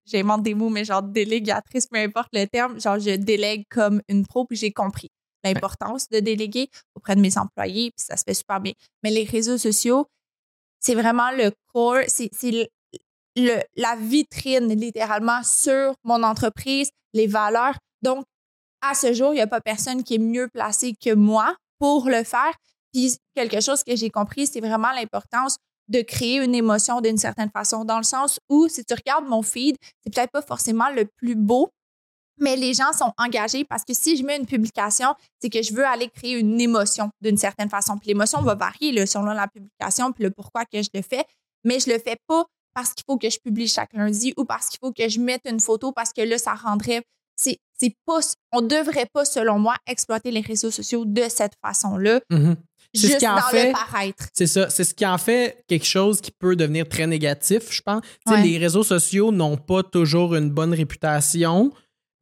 [0.05, 4.25] j'invente des mots, mais genre délégatrice, peu importe le terme, genre je délègue comme une
[4.27, 5.09] pro, puis j'ai compris
[5.45, 8.73] l'importance de déléguer auprès de mes employés, puis ça se fait super bien.
[9.01, 10.07] Mais les réseaux sociaux,
[10.79, 12.31] c'est vraiment le core, c'est
[13.35, 17.77] le, la vitrine littéralement sur mon entreprise, les valeurs.
[18.01, 18.25] Donc,
[18.83, 22.07] à ce jour, il n'y a pas personne qui est mieux placé que moi pour
[22.09, 22.53] le faire.
[22.93, 27.49] Puis quelque chose que j'ai compris, c'est vraiment l'importance de créer une émotion d'une certaine
[27.49, 31.05] façon, dans le sens où, si tu regardes mon feed, c'est peut-être pas forcément le
[31.17, 31.69] plus beau,
[32.39, 35.73] mais les gens sont engagés parce que si je mets une publication, c'est que je
[35.73, 37.97] veux aller créer une émotion d'une certaine façon.
[37.97, 41.25] Puis l'émotion va varier selon la publication, puis le pourquoi que je le fais,
[41.63, 44.69] mais je le fais pas parce qu'il faut que je publie chaque lundi ou parce
[44.69, 47.03] qu'il faut que je mette une photo parce que là, ça rendrait.
[47.35, 47.57] C'est,
[48.05, 48.19] pas,
[48.53, 52.55] on devrait pas, selon moi, exploiter les réseaux sociaux de cette façon-là, ce
[52.95, 54.25] juste qui en dans fait- le paraître.
[54.33, 54.69] C'est ça.
[54.69, 58.01] C'est ce qui en fait quelque chose qui peut devenir très négatif, je pense.
[58.27, 58.41] Ouais.
[58.43, 61.73] Les réseaux sociaux n'ont pas toujours une bonne réputation.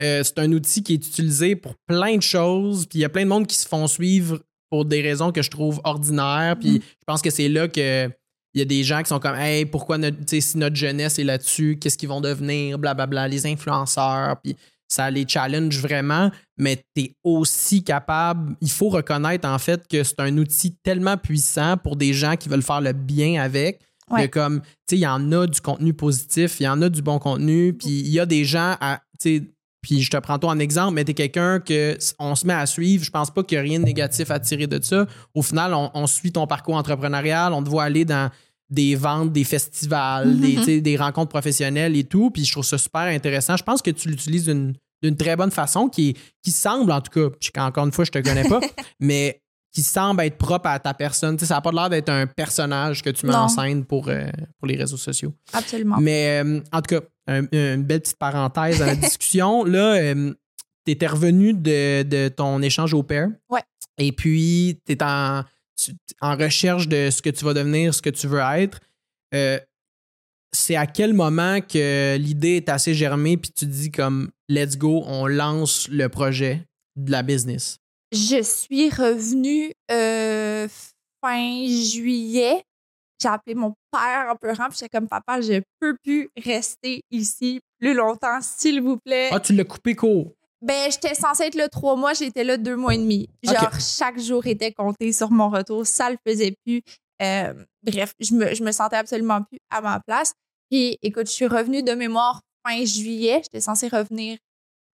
[0.02, 2.88] Euh, c'est un outil qui est utilisé pour plein de choses.
[2.88, 4.40] Puis il y a plein de monde qui se font suivre
[4.72, 6.56] pour des raisons que je trouve ordinaires.
[6.60, 6.82] Puis Mm.
[6.82, 8.10] je pense que c'est là que
[8.54, 11.24] il y a des gens qui sont comme Hey, pourquoi notre, si notre jeunesse est
[11.24, 14.38] là-dessus, qu'est-ce qu'ils vont devenir, blablabla, les influenceurs.
[14.44, 14.58] Puis
[14.92, 20.04] ça les challenge vraiment, mais tu es aussi capable, il faut reconnaître en fait que
[20.04, 23.80] c'est un outil tellement puissant pour des gens qui veulent faire le bien avec.
[24.10, 24.28] Ouais.
[24.28, 26.90] Que comme, tu sais, il y en a du contenu positif, il y en a
[26.90, 29.44] du bon contenu, puis il y a des gens à, tu sais,
[29.82, 32.54] puis je te prends toi en exemple, mais tu es quelqu'un que on se met
[32.54, 33.06] à suivre.
[33.06, 35.08] Je pense pas qu'il y a rien de négatif à tirer de ça.
[35.34, 38.30] Au final, on, on suit ton parcours entrepreneurial, on te voit aller dans
[38.72, 42.32] des ventes, des festivals, sais, des rencontres professionnelles et tout.
[42.32, 43.58] Puis je trouve ça super intéressant.
[43.58, 47.36] Je pense que tu l'utilises d'une très bonne façon qui, qui semble, en tout cas,
[47.40, 48.60] je- encore une fois, je te connais pas,
[49.00, 49.42] mais
[49.74, 51.38] qui semble être propre à ta personne.
[51.40, 53.40] Ça n'a pas l'air d'être un personnage que tu mets Non.
[53.40, 54.26] en scène pour, euh,
[54.58, 55.34] pour les réseaux sociaux.
[55.54, 55.98] Absolument.
[56.00, 59.64] Mais euh, en tout cas, un- une belle petite parenthèse dans la discussion.
[59.64, 60.14] Là,
[60.86, 63.30] tu étais revenu de, de ton échange au pair.
[63.50, 63.62] Ouais.
[63.98, 65.44] Et puis, tu es en,
[65.86, 68.80] tu- en recherche de ce que tu vas devenir, ce que tu veux être.
[69.34, 69.60] Euh,
[70.54, 75.04] c'est à quel moment que l'idée est assez germée, puis tu dis comme, let's go,
[75.06, 76.66] on lance le projet
[76.98, 77.78] de la business?
[78.12, 80.68] Je suis revenue euh,
[81.24, 82.62] fin juillet.
[83.22, 87.62] J'ai appelé mon père en pleurant, puis j'étais comme papa, je peux plus rester ici
[87.80, 89.30] plus longtemps, s'il vous plaît.
[89.32, 90.34] Ah, tu l'as coupé court.
[90.62, 93.28] Ben, j'étais censée être là trois mois, j'étais là deux mois et demi.
[93.44, 96.82] Genre, chaque jour était compté sur mon retour, ça le faisait plus.
[97.22, 100.34] Euh, bref, je me, je me sentais absolument plus à ma place.
[100.70, 103.42] Puis, écoute, je suis revenue de mémoire fin juillet.
[103.44, 104.38] J'étais censée revenir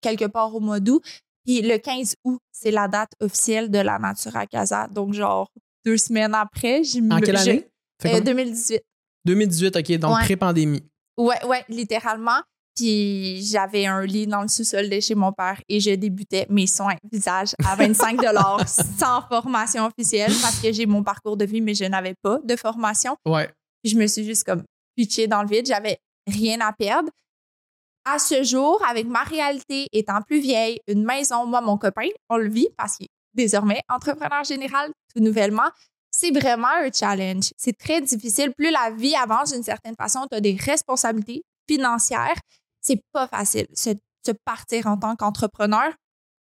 [0.01, 1.03] quelque part au mois d'août.
[1.45, 4.87] Puis, le 15 août, c'est la date officielle de la Natura Casa.
[4.87, 5.49] Donc, genre,
[5.85, 7.67] deux semaines après, j'ai En quelle année?
[8.05, 8.81] Euh, comme- 2018.
[9.25, 10.23] 2018, OK, donc Ouais.
[10.23, 10.83] pré-pandémie.
[11.17, 12.41] Ouais, ouais, littéralement.
[12.77, 16.67] Puis j'avais un lit dans le sous-sol de chez mon père et je débutais mes
[16.67, 18.19] soins visage à 25
[18.99, 22.55] sans formation officielle parce que j'ai mon parcours de vie, mais je n'avais pas de
[22.55, 23.17] formation.
[23.25, 23.49] Ouais.
[23.83, 24.63] Puis je me suis juste comme
[24.95, 25.65] pitchée dans le vide.
[25.65, 27.09] J'avais rien à perdre.
[28.05, 32.37] À ce jour, avec ma réalité étant plus vieille, une maison, moi, mon copain, on
[32.37, 35.69] le vit parce qu'il est désormais entrepreneur général tout nouvellement.
[36.11, 37.49] C'est vraiment un challenge.
[37.57, 38.53] C'est très difficile.
[38.55, 42.37] Plus la vie avance d'une certaine façon, tu as des responsabilités financières.
[42.87, 43.89] C'est pas facile se,
[44.25, 45.93] se partir en tant qu'entrepreneur.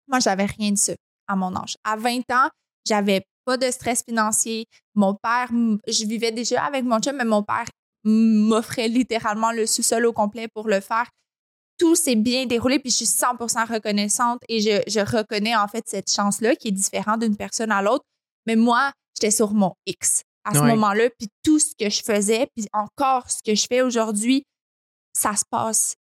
[0.07, 0.93] Moi, j'avais rien de ça
[1.27, 1.75] à mon âge.
[1.83, 2.49] À 20 ans,
[2.87, 4.65] j'avais pas de stress financier.
[4.95, 5.49] Mon père,
[5.87, 7.65] je vivais déjà avec mon chum, mais mon père
[8.03, 11.09] m'offrait littéralement le sous-sol au complet pour le faire.
[11.77, 15.83] Tout s'est bien déroulé, puis je suis 100% reconnaissante et je, je reconnais en fait
[15.87, 18.03] cette chance-là qui est différente d'une personne à l'autre.
[18.45, 20.67] Mais moi, j'étais sur mon X à ce Ouais.
[20.69, 24.43] moment-là, puis tout ce que je faisais, puis encore ce que je fais aujourd'hui,
[25.13, 25.95] ça se passe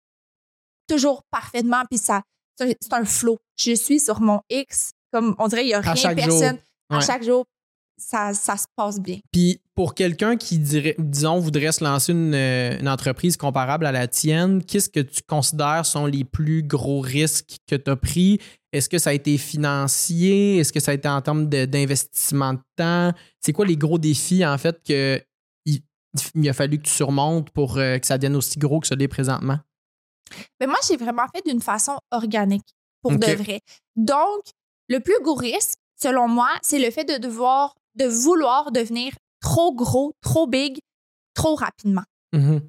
[0.87, 2.21] toujours parfaitement, puis ça,
[2.59, 3.37] c'est un- flow.
[3.59, 6.57] Je suis sur mon X, comme on dirait, il n'y a rien, chaque personne.
[6.57, 6.97] jour.
[6.97, 7.45] À chaque jour,
[7.97, 9.19] ça, ça se passe bien.
[9.31, 13.91] Puis pour quelqu'un qui, dirait, disons, voudrait se lancer une, euh, une entreprise comparable à
[13.93, 18.39] la tienne, qu'est-ce que tu considères sont les plus gros risques que tu as pris?
[18.73, 20.57] Est-ce que ça a été financier?
[20.57, 23.13] Est-ce que ça a été en termes de- d'investissement de, temps?
[23.41, 25.21] C'est quoi les gros défis, en fait, que
[25.65, 25.79] il,
[26.35, 28.95] il a fallu que tu surmontes pour euh, que ça devienne aussi gros que ça
[28.95, 29.59] l'est présentement?
[30.59, 32.67] Mais moi, j'ai vraiment fait d'une façon organique,
[33.01, 33.61] pour de vrai.
[33.95, 34.41] Donc,
[34.87, 39.73] le plus gros risque, selon moi, c'est le fait de devoir, de vouloir devenir trop
[39.73, 40.79] gros, trop big,
[41.33, 42.03] trop rapidement.
[42.33, 42.61] Mhm.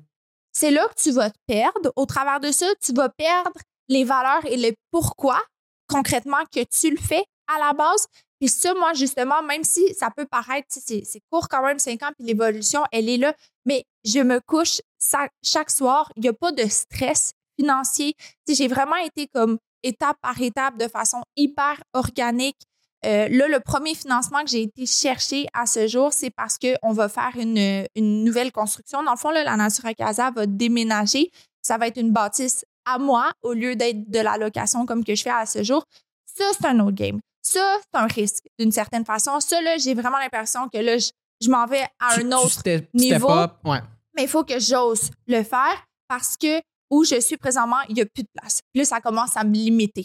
[0.52, 1.92] C'est là que tu vas te perdre.
[1.96, 5.40] Au travers de ça, tu vas perdre les valeurs et le pourquoi
[5.88, 8.06] concrètement que tu le fais à la base.
[8.40, 12.02] Puis ça, moi, justement, même si ça peut paraître, c'est c'est court quand même, 5
[12.02, 16.28] ans, puis l'évolution, elle est là, mais je me couche ça- chaque soir, il n'y
[16.28, 18.14] a pas de stress financier.
[18.48, 22.56] J'ai vraiment été comme étape par étape de façon hyper organique.
[23.04, 26.92] Euh, là, le premier financement que j'ai été chercher à ce jour, c'est parce qu'on
[26.92, 29.02] va faire une, une nouvelle construction.
[29.04, 31.30] Dans le fond, là, la Natura Casa va déménager.
[31.62, 35.14] Ça va être une bâtisse à moi au lieu d'être de la location comme que
[35.14, 35.84] je fais à ce jour.
[36.26, 37.20] Ça, c'est un autre game.
[37.42, 39.38] Ça, c'est un risque d'une certaine façon.
[39.40, 41.10] Ça, là, j'ai vraiment l'impression que là, je,
[41.42, 43.28] je m'en vais à Tu- un tu autre step- niveau.
[43.28, 43.78] step up, ouais.
[44.16, 48.00] mais il faut que j'ose le faire parce que où je suis présentement, il n'y
[48.02, 48.60] a plus de place.
[48.72, 50.04] Puis là, ça commence à me limiter.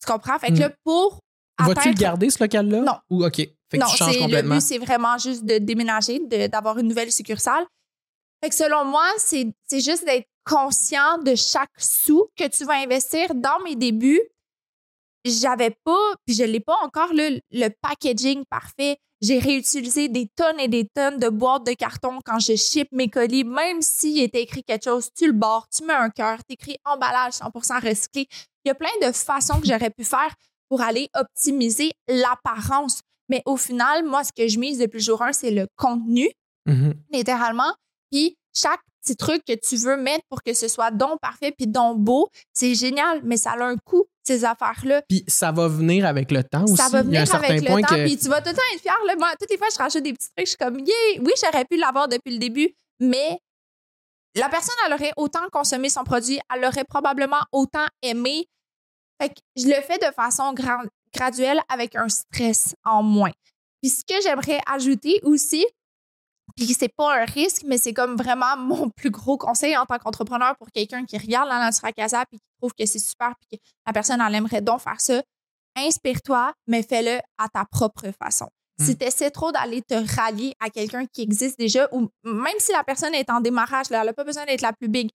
[0.00, 0.38] Tu comprends?
[0.38, 1.20] Fait que là, pour
[1.58, 2.80] Vas-tu le garder, ce local-là?
[2.80, 2.96] Non.
[3.10, 3.36] Ou OK.
[3.36, 4.54] Fait que non, tu changes c'est- le complètement.
[4.56, 7.64] but, c'est vraiment juste de déménager, d'avoir une nouvelle succursale.
[8.42, 12.74] Fait que selon moi, c'est c'est juste d'être conscient de chaque sou que tu vas
[12.74, 13.34] investir.
[13.34, 14.20] Dans mes débuts,
[15.24, 18.98] j'avais pas, puis je l'ai pas encore, le, le packaging parfait.
[19.26, 23.08] J'ai réutilisé des tonnes et des tonnes de boîtes de carton quand je ship mes
[23.08, 26.76] colis, même s'il était écrit quelque chose, tu le bords, tu mets un cœur, t'écris
[26.84, 28.26] emballage 100% recyclé.
[28.64, 30.34] Il y a plein de façons que j'aurais pu faire
[30.68, 33.00] pour aller optimiser l'apparence.
[33.30, 36.28] Mais au final, moi, ce que je mise depuis le jour 1, c'est le contenu,
[36.66, 36.92] Mhm.
[37.10, 37.72] littéralement.
[38.12, 41.66] Puis chaque petits trucs que tu veux mettre pour que ce soit donc parfait puis
[41.66, 45.02] donc beau, c'est génial, mais ça a un coût, ces affaires-là.
[45.08, 46.76] Puis ça va venir avec le temps aussi.
[46.76, 48.04] Ça va Il y a un venir avec le temps, que.
[48.04, 48.96] puis tu vas tout le temps être fier.
[49.06, 49.16] Là.
[49.16, 51.64] Moi, toutes les fois, je rajoute des petits trucs, je suis comme, yeah, oui, j'aurais
[51.64, 53.38] pu l'avoir depuis le début, mais
[54.34, 58.48] la personne, elle aurait autant consommé son produit, elle aurait probablement autant aimé.
[59.20, 63.30] Fait que je le fais de façon gra- graduelle avec un stress en moins.
[63.80, 65.64] Puis ce que j'aimerais ajouter aussi,
[66.56, 69.98] puis c'est pas un risque, mais c'est comme vraiment mon plus gros conseil en tant
[69.98, 73.58] qu'entrepreneur pour quelqu'un qui regarde la Natura Casa puis qui trouve que c'est super puis
[73.58, 75.22] que la personne elle aimerait donc faire ça.
[75.76, 78.48] Inspire-toi, mais fais-le à ta propre façon.
[78.80, 78.96] Si Mm.
[78.98, 82.82] tu essaies trop d'aller te rallier à quelqu'un qui existe déjà, ou même si la
[82.84, 85.10] personne est en démarrage, là, elle n'a pas besoin d'être la plus big,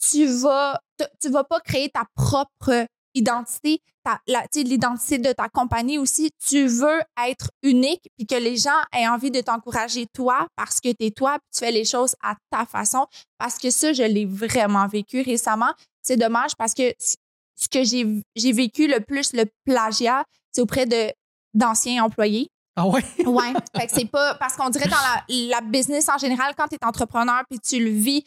[0.00, 0.80] tu vas,
[1.20, 3.80] tu vas pas créer ta propre identité,
[4.26, 6.30] ta- l'identité de ta compagnie aussi.
[6.46, 10.88] Tu veux être unique puis que les gens aient envie de t'encourager toi parce que
[10.88, 13.06] tu es toi puis tu fais les choses à ta façon.
[13.38, 15.72] Parce que ça, je l'ai vraiment vécu récemment.
[16.02, 20.86] C'est dommage parce que ce que j'ai j'ai vécu le plus, le plagiat, c'est auprès
[20.86, 21.12] de
[21.54, 22.48] d'anciens employés.
[22.76, 23.02] Ah ouais?
[23.26, 23.52] Ouais.
[23.76, 24.34] fait que c'est pas.
[24.36, 27.82] Parce qu'on dirait dans la, la business en général, quand tu es entrepreneur puis tu
[27.84, 28.24] le vis,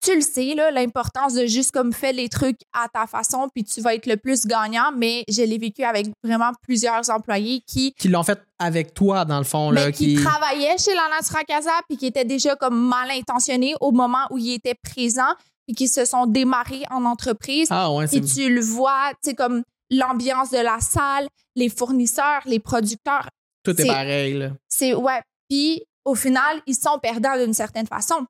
[0.00, 3.80] tu le sais, l'importance de juste comme faire les trucs à ta façon puis tu
[3.80, 4.92] vas être le plus gagnant.
[4.96, 7.92] Mais je l'ai vécu avec vraiment plusieurs employés qui.
[7.94, 9.70] Qui l'ont fait avec toi, dans le fond.
[9.70, 13.92] Là, qui, travaillaient chez la Natura Casa puis qui étaient déjà comme mal intentionnés au
[13.92, 15.34] moment où ils étaient présents
[15.66, 17.68] puis qui se sont démarrés en entreprise.
[17.70, 18.20] Ah ouais, c'est.
[18.20, 23.28] Puis tu le vois, tu sais, comme l'ambiance de la salle, les fournisseurs, les producteurs.
[23.64, 24.50] Tout est c'est- pareil, là.
[24.68, 25.20] C'est, ouais.
[25.48, 28.24] Puis au final, ils sont perdants d'une certaine façon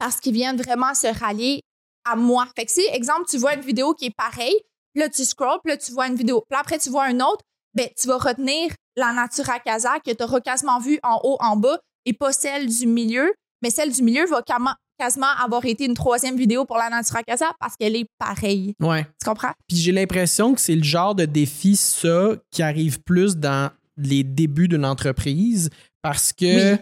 [0.00, 1.60] parce qu'ils viennent vraiment se rallier
[2.04, 2.48] à moi.
[2.56, 4.56] Fait que si, exemple, tu vois une vidéo qui est pareille,
[4.96, 7.44] là, tu scrolls, puis là, tu vois une vidéo, puis après, tu vois un autre,
[7.74, 11.54] ben, tu vas retenir la Natura Casa que tu auras quasiment vue en haut, en
[11.56, 13.32] bas, et pas celle du milieu.
[13.62, 17.22] Mais celle du milieu va quasiment- quasiment avoir été une troisième vidéo pour la Natura
[17.22, 18.74] Casa parce qu'elle est pareille.
[18.80, 19.04] Ouais.
[19.22, 19.52] Tu comprends?
[19.68, 24.24] Puis j'ai l'impression que c'est le genre de défi, ça, qui arrive plus dans les
[24.24, 25.68] débuts d'une entreprise
[26.02, 26.78] parce que, Oui.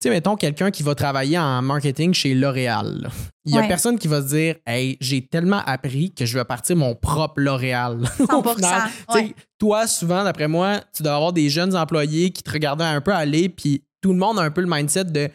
[0.00, 3.10] Tu sais, mettons quelqu'un qui va travailler en marketing chez L'Oréal.
[3.44, 3.68] Il y a Ouais.
[3.68, 7.34] personne qui va se dire, hey, j'ai tellement appris que je vais partir mon propre
[7.40, 7.98] L'Oréal.
[8.20, 9.34] Au 100%, final, tu sais, ouais.
[9.58, 13.12] Toi, souvent, d'après moi, tu dois avoir des jeunes employés qui te regardaient un peu
[13.12, 15.28] aller, puis tout le monde a un peu le mindset de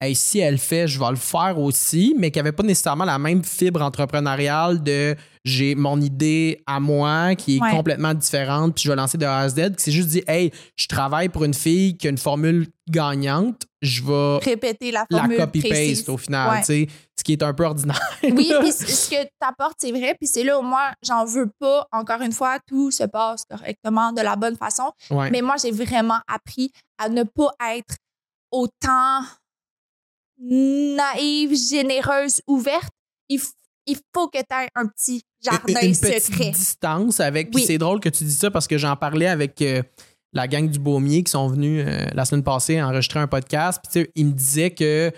[0.00, 3.18] Hey, si elle fait, je vais le faire aussi, mais qui n'avait pas nécessairement la
[3.18, 7.70] même fibre entrepreneuriale de j'ai mon idée à moi qui est Ouais.
[7.72, 10.52] complètement différente, puis je vais lancer de A à Z, qui s'est juste dit Hey,
[10.76, 15.18] je travaille pour une fille qui a une formule gagnante, je vais Répéter la la
[15.18, 16.08] formule copy-paste précise.
[16.08, 16.58] au final, Ouais.
[16.60, 16.86] tu sais,
[17.18, 18.00] ce qui est un peu ordinaire.
[18.22, 20.14] Oui, puis ce que tu apportes, c'est vrai.
[20.20, 21.88] Puis c'est là où moi, j'en veux pas.
[21.90, 24.92] Encore une fois, tout se passe correctement, de la bonne façon.
[25.10, 25.30] Ouais.
[25.32, 27.96] Mais moi, j'ai vraiment appris à ne pas être
[28.52, 29.22] autant
[30.38, 32.92] naïve, généreuse, ouverte.
[33.28, 33.40] Il,
[34.14, 36.20] faut que tu aies un petit jardin une secret.
[36.20, 37.50] petite distance avec.
[37.50, 37.66] Puis Oui.
[37.66, 39.82] c'est drôle que tu dis ça parce que j'en parlais avec euh,
[40.32, 43.82] la gang du Baumier qui sont venus euh, la semaine passée enregistrer un podcast.
[43.90, 45.10] Puis ils me disaient que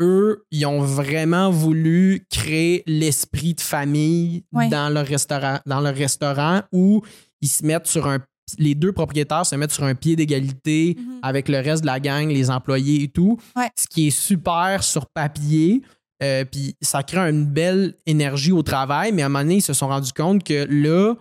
[0.00, 6.62] eux, ils ont vraiment voulu créer l'esprit de famille dans leur restaurant, dans leur restaurant
[6.72, 7.02] où
[7.40, 8.18] ils se mettent sur un
[8.58, 11.18] les deux propriétaires se mettent sur un pied d'égalité Mhm.
[11.22, 13.38] avec le reste de la gang, les employés et tout.
[13.56, 13.68] Ouais.
[13.76, 15.82] Ce qui est super sur papier.
[16.22, 19.62] Euh, puis ça crée une belle énergie au travail, mais à un moment donné, ils
[19.62, 21.14] se sont rendus compte que là,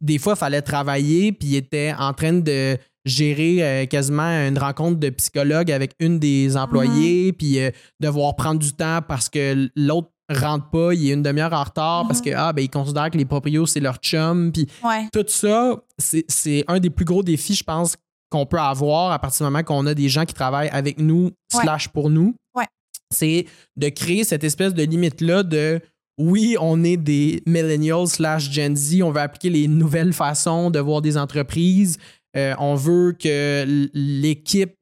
[0.00, 4.58] des fois, il fallait travailler, puis ils étaient en train de gérer euh, quasiment une
[4.58, 9.68] rencontre de psychologue avec une des employés, puis euh, devoir prendre du temps parce que
[9.76, 13.10] l'autre rentre pas, il est une demi-heure en retard parce que ah ben ils considèrent
[13.10, 15.08] que les proprios c'est leur chum puis Ouais.
[15.12, 17.96] tout ça c'est un des plus gros défis je pense
[18.30, 21.24] qu'on peut avoir à partir du moment qu'on a des gens qui travaillent avec nous
[21.54, 21.62] Ouais.
[21.62, 22.66] slash pour nous Ouais.
[23.12, 25.80] c'est de créer cette espèce de limite là de
[26.18, 30.78] oui, on est des millennials slash Gen Z, on veut appliquer les nouvelles façons de
[30.78, 31.96] voir des entreprises,
[32.36, 33.64] Euh, on veut que
[33.94, 34.74] l'équipe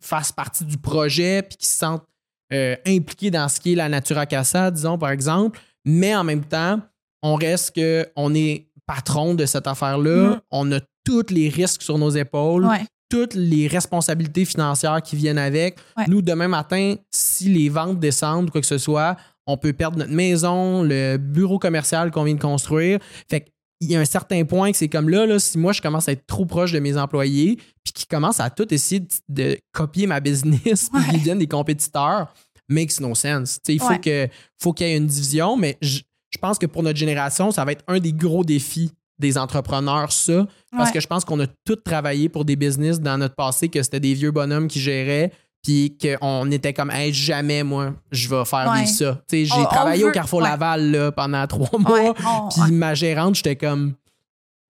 [0.00, 2.04] fasse partie du projet puis qu'ils se sentent
[2.52, 6.44] euh, impliqués dans ce qui est la Natura Casa, disons par exemple, mais en même
[6.44, 6.80] temps,
[7.22, 10.40] on reste que on est patron de cette affaire-là, Mhm.
[10.50, 12.84] on a tous les risques sur nos épaules, Ouais.
[13.08, 15.78] toutes les responsabilités financières qui viennent avec.
[15.96, 16.04] Ouais.
[16.08, 19.16] Nous, demain matin, si les ventes descendent ou quoi que ce soit,
[19.46, 22.98] on peut perdre notre maison, le bureau commercial qu'on vient de construire.
[23.28, 23.46] Fait
[23.80, 26.08] qu'il y a un certain point que c'est comme là, là, si moi je commence
[26.08, 29.58] à être trop proche de mes employés, puis qu'ils commencent à tout essayer de, de
[29.72, 32.32] copier ma business, puis qu'ils deviennent des compétiteurs,
[32.68, 33.54] makes no sense.
[33.54, 34.00] Tu sais, Il faut Ouais.
[34.00, 34.28] que
[34.60, 36.00] faut qu'il y ait une division, mais je
[36.30, 40.12] je pense que pour notre génération, ça va être un des gros défis des entrepreneurs,
[40.12, 40.46] ça.
[40.72, 40.94] Parce Ouais.
[40.94, 44.00] que je pense qu'on a tous travaillé pour des business dans notre passé, que c'était
[44.00, 45.32] des vieux bonhommes qui géraient,
[45.66, 48.82] puis qu'on était comme, hey, jamais, moi, je vais faire Ouais.
[48.84, 49.20] vivre ça.
[49.32, 50.48] J'ai travaillé au Carrefour ouais.
[50.48, 53.94] Laval là, pendant trois mois, puis ma gérante, j'étais comme,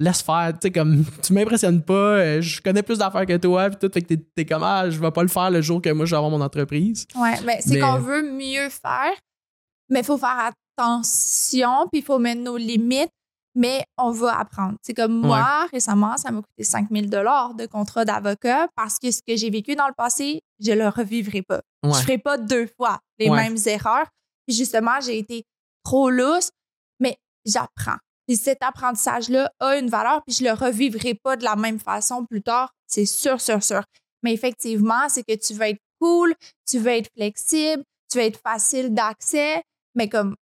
[0.01, 3.69] laisse faire, tu sais, comme, tu m'impressionnes pas, euh, je connais plus d'affaires que toi,
[3.69, 5.83] puis tout, fait que t'es, t'es comme, ah, je vais pas le faire le jour
[5.83, 7.07] que moi, je vais avoir mon entreprise.
[7.15, 9.13] Ouais, mais c'est Mais- qu'on veut mieux faire,
[9.91, 13.11] mais il faut faire attention, puis il faut mettre nos limites,
[13.57, 14.77] mais on va apprendre.
[14.83, 19.21] C'est comme moi, récemment, ça m'a coûté 5000 dollars de contrat d'avocat parce que ce
[19.27, 21.63] que j'ai vécu dans le passé, je le revivrai pas.
[21.83, 21.93] Ouais.
[21.95, 23.37] Je ferai pas deux fois les Ouais.
[23.43, 24.07] mêmes erreurs.
[24.47, 25.45] Puis justement, j'ai été
[25.83, 26.51] trop lousse,
[27.01, 27.97] mais j'apprends.
[28.29, 32.27] Puis cet apprentissage-là a une valeur, puis je le revivrai pas de la même façon
[32.27, 33.83] plus tard, c'est sûr, sûr, sûr.
[34.23, 36.35] Mais effectivement, c'est que tu vas être cool,
[36.69, 39.63] tu vas être flexible, tu vas être facile d'accès,
[39.95, 40.35] mais comme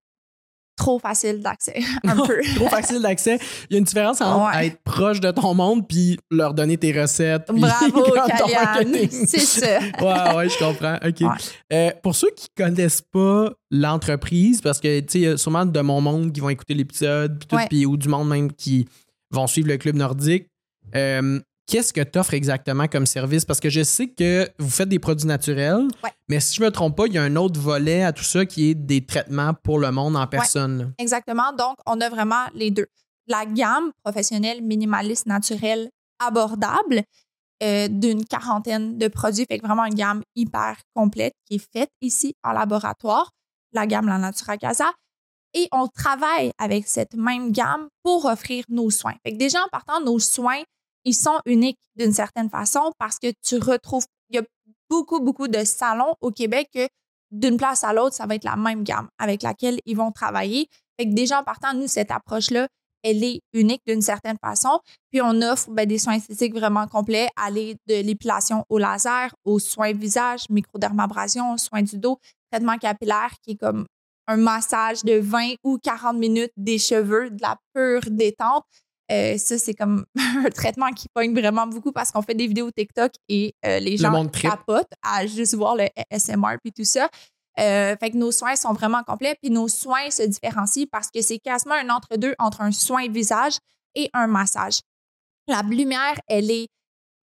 [0.76, 2.42] trop facile d'accès, un peu.
[2.56, 3.38] Trop facile d'accès.
[3.70, 4.68] Il y a une différence entre Ouais.
[4.68, 7.48] être proche de ton monde puis leur donner tes recettes.
[7.50, 8.06] Bravo.
[9.12, 9.80] C'est ça.
[10.02, 10.96] ouais, ouais, je comprends.
[11.06, 11.22] OK.
[11.22, 11.28] Ouais.
[11.72, 15.66] Euh, pour ceux qui connaissent pas l'entreprise, parce que, tu sais, il y a sûrement
[15.66, 17.68] de mon monde qui vont écouter l'épisode, puis tout, Ouais.
[17.70, 18.88] puis- ou du monde même qui
[19.32, 20.48] vont suivre le club nordique,
[20.96, 23.46] euh, qu'est-ce que tu offres exactement comme service?
[23.46, 26.12] Parce que je sais que vous faites des produits naturels, Ouais.
[26.30, 28.46] mais si je me trompe pas, il y a un autre volet à tout ça
[28.46, 30.94] qui est des traitements pour le monde en personne.
[30.98, 31.52] Exactement.
[31.54, 32.88] Donc, on a vraiment les deux.
[33.28, 35.90] La gamme professionnelle minimaliste naturelle
[36.20, 37.04] abordable
[37.62, 39.46] euh, d'une quarantaine de produits.
[39.50, 43.32] Fait que vraiment une gamme hyper complète qui est faite ici en laboratoire.
[43.72, 44.92] La gamme La Natura Casa.
[45.54, 49.14] Et on travaille avec cette même gamme pour offrir nos soins.
[49.26, 50.62] Fait que déjà, en partant, nos soins,
[51.06, 54.44] ils sont uniques d'une certaine façon parce que tu retrouves, il y a
[54.90, 56.88] beaucoup, beaucoup de salons au Québec que
[57.32, 60.68] d'une place à l'autre, ça va être la même gamme avec laquelle ils vont travailler.
[61.00, 62.68] Fait que déjà, en partant, nous, cette approche-là,
[63.04, 64.80] elle est unique d'une certaine façon.
[65.12, 69.60] Puis on offre ben, des soins esthétiques vraiment complets, aller de l'épilation au laser, aux
[69.60, 72.20] soins visage, microdermabrasion, soins du dos,
[72.52, 73.86] traitement capillaire qui est comme
[74.28, 78.64] un massage de 20 ou 40 minutes des cheveux, de la pure détente.
[79.14, 80.06] Euh, ça, c'est comme
[80.46, 83.98] un traitement qui pogne vraiment beaucoup parce qu'on fait des vidéos TikTok et euh, les
[83.98, 87.10] gens capotent à juste voir le SMR puis tout ça.
[87.60, 91.22] Euh, fait que nos soins sont vraiment complets, puis nos soins se différencient parce que
[91.22, 93.58] c'est quasiment un entre-deux entre un soin visage
[93.94, 94.80] et un massage.
[95.48, 96.68] La lumière, elle est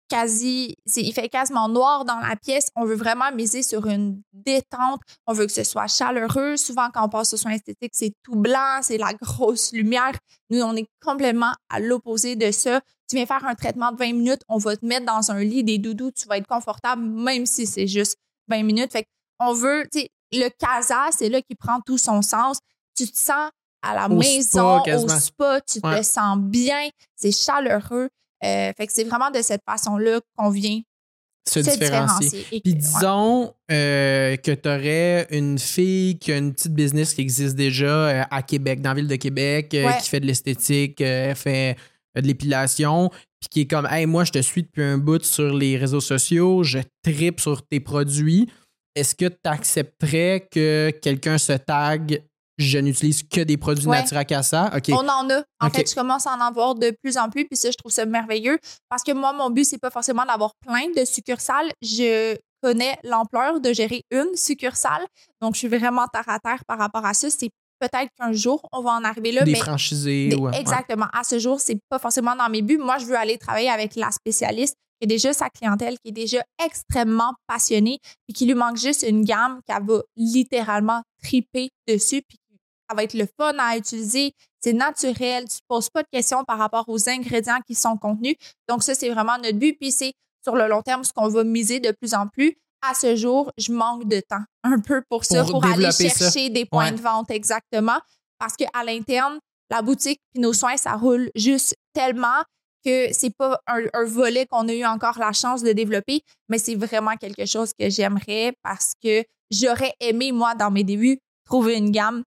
[0.09, 2.69] quasi, c'est- il fait quasiment noir dans la pièce.
[2.77, 5.01] On veut vraiment miser sur une détente.
[5.27, 6.57] On veut que ce soit chaleureux.
[6.57, 10.13] Souvent, quand on passe aux soins esthétiques, c'est tout blanc, c'est la grosse lumière.
[10.51, 12.81] Nous, on est complètement à l'opposé de ça.
[13.09, 15.63] Tu viens faire un traitement de 20 minutes, on va te mettre dans un lit,
[15.63, 18.17] des doudous, tu vas être confortable, même si c'est juste
[18.49, 18.93] 20 minutes.
[18.93, 19.07] Fait
[19.39, 22.59] on veut, tu sais, le casa, c'est là qui prend tout son sens.
[22.97, 23.51] Tu te sens
[23.83, 26.01] à la Au maison, spa, au spa, tu Ouais.
[26.01, 28.09] te sens bien, c'est chaleureux.
[28.47, 30.81] Euh, fait que c'est vraiment de cette façon-là qu'on vient
[31.49, 32.45] Se se différencier.
[32.63, 37.57] Puis disons euh, que tu aurais une fille qui a une petite business qui existe
[37.57, 39.99] déjà euh, à Québec, dans la ville de Québec, Ouais.
[40.03, 41.77] qui fait de l'esthétique, fait
[42.15, 45.55] de l'épilation, puis qui est comme Hey, moi, je te suis depuis un bout sur
[45.55, 48.49] les réseaux sociaux, je tripe sur tes produits.
[48.95, 52.23] Est-ce que tu accepterais que quelqu'un se tag
[52.59, 53.99] Je n'utilise que des produits Ouais.
[54.01, 54.71] Natura Casa?
[54.91, 55.43] On en a.
[55.61, 57.93] En fait, je commence à en avoir de plus en plus, puis ça, je trouve
[57.93, 58.59] ça merveilleux.
[58.89, 61.71] Parce que moi, mon but, c'est pas forcément d'avoir plein de succursales.
[61.83, 65.05] Je connais l'ampleur de gérer une succursale.
[65.43, 67.29] Donc, je suis vraiment terre à terre par rapport à ça.
[67.31, 69.43] C'est peut-être qu'un jour, on va en arriver là.
[69.45, 70.29] des mais franchisés.
[70.29, 70.59] des- ouais, ouais.
[70.61, 71.07] exactement.
[71.13, 72.79] À ce jour, c'est pas forcément dans mes buts.
[72.79, 76.13] Moi, je veux aller travailler avec la spécialiste qui est déjà sa clientèle, qui est
[76.13, 82.23] déjà extrêmement passionnée, puis qui lui manque juste une gamme qu'elle va littéralement triper dessus,
[82.27, 82.39] puis
[82.89, 84.33] ça va être le fun à utiliser.
[84.61, 85.45] C'est naturel.
[85.49, 88.37] Tu ne poses pas de questions par rapport aux ingrédients qui sont contenus.
[88.69, 89.77] Donc, ça, c'est vraiment notre but.
[89.81, 90.13] Puis, c'est
[90.45, 92.57] sur le long terme ce qu'on va miser de plus en plus.
[92.89, 96.09] À ce jour, je manque de temps un peu pour ça, Pour pour, aller ça.
[96.09, 96.93] chercher des points Ouais.
[96.93, 97.99] de vente exactement.
[98.39, 99.39] Parce qu'à l'interne,
[99.71, 102.43] la boutique puis nos soins, ça roule juste tellement
[102.85, 106.59] que c'est pas un, un volet qu'on a eu encore la chance de développer, mais
[106.59, 111.77] c'est vraiment quelque chose que j'aimerais parce que j'aurais aimé, moi, dans mes débuts, trouver
[111.77, 112.23] une gamme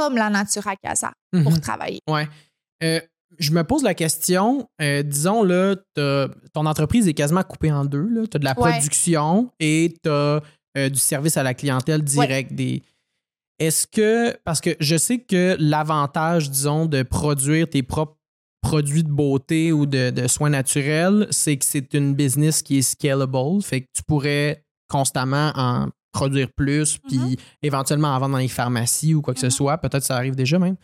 [0.00, 1.60] comme la Natura Casa pour Mhm.
[1.60, 2.00] travailler.
[2.08, 2.26] Ouais.
[2.82, 3.00] Euh,
[3.38, 5.76] je me pose la question, euh, disons, là,
[6.54, 8.08] ton entreprise est quasiment coupée en deux.
[8.30, 8.70] Tu as de la Ouais.
[8.72, 10.40] production et tu as
[10.88, 12.52] du service à la clientèle direct.
[12.54, 12.82] Des...
[13.58, 18.16] Est-ce que, parce que je sais que l'avantage, disons, de produire tes propres
[18.62, 22.82] produits de beauté ou de, de soins naturels, c'est que c'est une business qui est
[22.82, 23.62] scalable.
[23.62, 29.14] Fait que tu pourrais constamment en produire plus, puis éventuellement en vendre dans les pharmacies
[29.14, 29.50] ou quoi que ce Mhm.
[29.50, 29.78] soit.
[29.78, 30.76] Peut-être que ça arrive déjà même.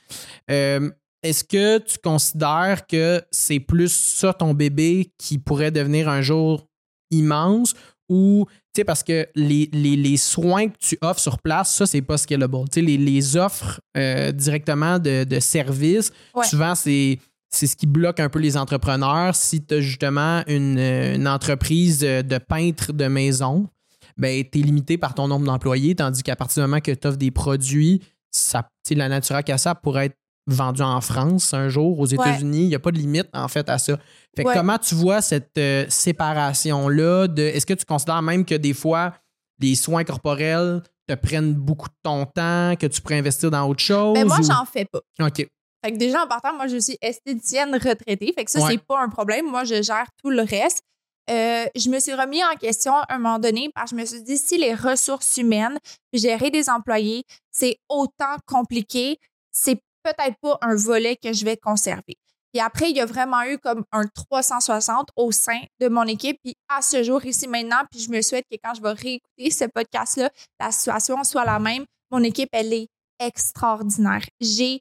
[0.50, 0.90] Euh,
[1.22, 6.66] Est-ce que tu considères que c'est plus ça ton bébé qui pourrait devenir un jour
[7.10, 7.74] immense
[8.08, 8.46] ou
[8.76, 12.18] sais, parce que les, les, les soins que tu offres sur place, ça, c'est pas
[12.18, 12.58] scalable.
[12.70, 16.44] Tu sais, les, les offres euh, directement de, de services, Ouais.
[16.46, 17.18] souvent, c'est.
[17.48, 19.34] C'est ce qui bloque un peu les entrepreneurs.
[19.34, 23.68] Si tu as justement une, une entreprise de de peintre de maison,
[24.16, 27.06] ben, tu es limité par ton nombre d'employés, tandis qu'à partir du moment que tu
[27.06, 30.16] offres des produits, ça, la Natura Casa pourrait être
[30.48, 32.62] vendue en France un jour, aux États-Unis.
[32.62, 33.98] Il n'y a pas de limite, en fait, à ça.
[34.36, 34.54] Fait que Ouais.
[34.54, 35.84] comment tu vois cette euh,
[36.40, 37.42] séparation-là de.
[37.42, 39.14] Est-ce que tu considères même que des fois,
[39.60, 43.80] les soins corporels te prennent beaucoup de ton temps, que tu pourrais investir dans autre
[43.82, 44.14] chose?
[44.14, 45.00] Mais Ben, moi, ou- j'en fais pas.
[45.20, 45.46] OK.
[45.84, 48.32] Fait que déjà, en partant, moi, je suis esthéticienne retraitée.
[48.32, 48.72] Fait que ça, Ouais.
[48.72, 49.46] c'est pas un problème.
[49.50, 50.82] Moi, je gère tout le reste.
[51.28, 54.06] Euh, je me suis remis en question à un moment donné parce que je me
[54.06, 55.78] suis dit, si les ressources humaines,
[56.12, 59.18] gérer des employés, c'est autant compliqué,
[59.50, 62.16] c'est peut-être pas un volet que je vais conserver.
[62.52, 66.38] Puis après, il y a vraiment eu comme un 360 au sein de mon équipe.
[66.42, 69.50] Puis à ce jour, ici maintenant, puis je me souhaite que quand je vais réécouter
[69.50, 71.84] ce podcast-là, la situation soit la même.
[72.10, 74.22] Mon équipe, elle est extraordinaire.
[74.40, 74.80] J'ai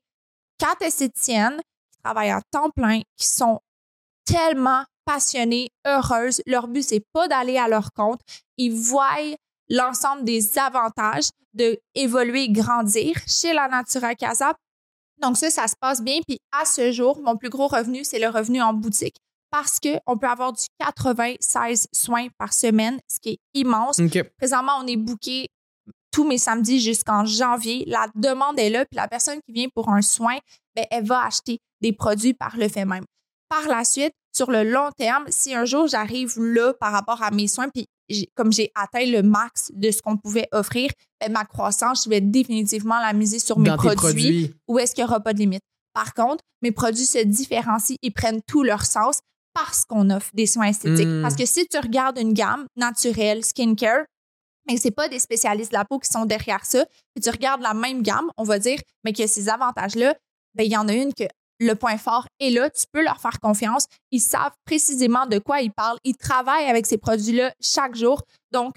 [0.58, 1.60] quatre esthéticiennes
[1.92, 3.60] qui travaillent à temps plein, qui sont
[4.26, 6.42] tellement passionnées, heureuses.
[6.46, 8.20] Leur but, c'est pas d'aller à leur compte.
[8.58, 9.36] Ils voient
[9.70, 14.54] l'ensemble des avantages de évoluer, grandir chez la Natura Casa.
[15.22, 16.20] Donc ça, ça se passe bien.
[16.28, 19.16] Puis à ce jour, mon plus gros revenu, c'est le revenu en boutique.
[19.52, 23.98] Parce qu'on peut avoir du 96 soins par semaine, ce qui est immense.
[24.38, 25.48] Présentement, on est booké
[26.12, 27.86] tous mes samedis jusqu'en janvier.
[27.88, 30.38] La demande est là, puis la personne qui vient pour un soin,
[30.76, 33.06] ben, elle va acheter des produits par le fait même.
[33.50, 37.32] Par la suite, sur le long terme, si un jour j'arrive là par rapport à
[37.32, 37.88] mes soins, puis
[38.36, 42.22] comme j'ai atteint le max de ce qu'on pouvait offrir, ben, ma croissance, je vais
[42.22, 44.56] définitivement la miser sur mes produits produits.
[44.68, 45.62] ou est-ce qu'il n'y aura pas de limite.
[45.94, 49.20] Par contre, mes produits se différencient, ils prennent tout leur sens
[49.54, 51.08] parce qu'on offre des soins esthétiques.
[51.08, 51.22] Mm.
[51.22, 54.04] Parce que si tu regardes une gamme naturelle, skincare,
[54.68, 57.62] mais c'est pas des spécialistes de la peau qui sont derrière ça, puis tu regardes
[57.62, 60.16] la même gamme, on va dire, mais que ces avantages-là,
[60.56, 61.24] ben, il y en a une que
[61.60, 65.62] le point fort est là, tu peux leur faire confiance, ils savent précisément de quoi
[65.62, 68.22] ils parlent, ils travaillent avec ces produits-là chaque jour.
[68.52, 68.76] Donc,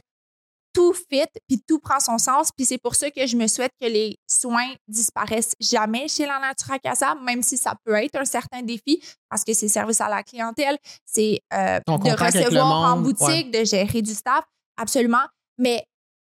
[0.74, 2.50] tout fit, puis tout prend son sens.
[2.56, 6.38] Puis c'est pour ça que je me souhaite que les soins disparaissent jamais chez la
[6.38, 10.08] Natura Casa, même si ça peut être un certain défi, parce que c'est service à
[10.08, 14.44] la clientèle, c'est euh, de recevoir en boutique, de gérer du staff,
[14.76, 15.26] absolument.
[15.58, 15.84] Mais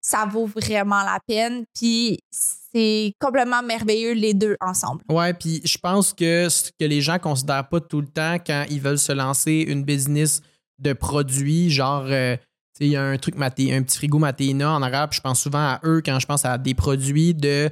[0.07, 5.01] ça vaut vraiment la peine, puis c'est complètement merveilleux les deux ensemble.
[5.09, 8.67] Ouais, puis je pense que ce que les gens considèrent pas tout le temps quand
[8.69, 10.43] ils veulent se lancer une business
[10.79, 12.43] de produits, genre, euh, tu
[12.79, 15.41] sais, il y a un truc, Maté- un petit frigo Matéina en arabe, je pense
[15.41, 17.71] souvent à eux quand je pense à des produits de.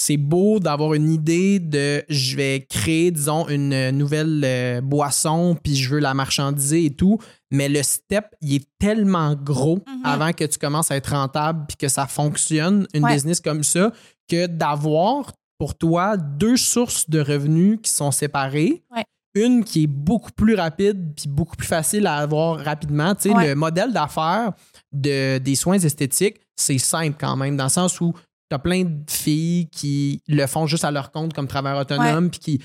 [0.00, 5.74] C'est beau d'avoir une idée de je vais créer, disons, une nouvelle euh, boisson, puis
[5.74, 7.18] je veux la marchandiser et tout,
[7.50, 10.00] mais le step, il est tellement gros Mhm.
[10.04, 13.14] avant que tu commences à être rentable puis que ça fonctionne, une Ouais.
[13.14, 13.92] business comme ça,
[14.30, 18.84] que d'avoir pour toi deux sources de revenus qui sont séparées.
[18.94, 19.04] Ouais.
[19.34, 23.14] Une qui est beaucoup plus rapide puis beaucoup plus facile à avoir rapidement.
[23.16, 23.48] Tu sais, Ouais.
[23.48, 24.52] le modèle d'affaires
[24.92, 28.12] de, des soins esthétiques, c'est simple quand même, dans le sens où
[28.50, 32.30] tu as plein de filles qui le font juste à leur compte comme travailleurs autonomes
[32.30, 32.62] puis qui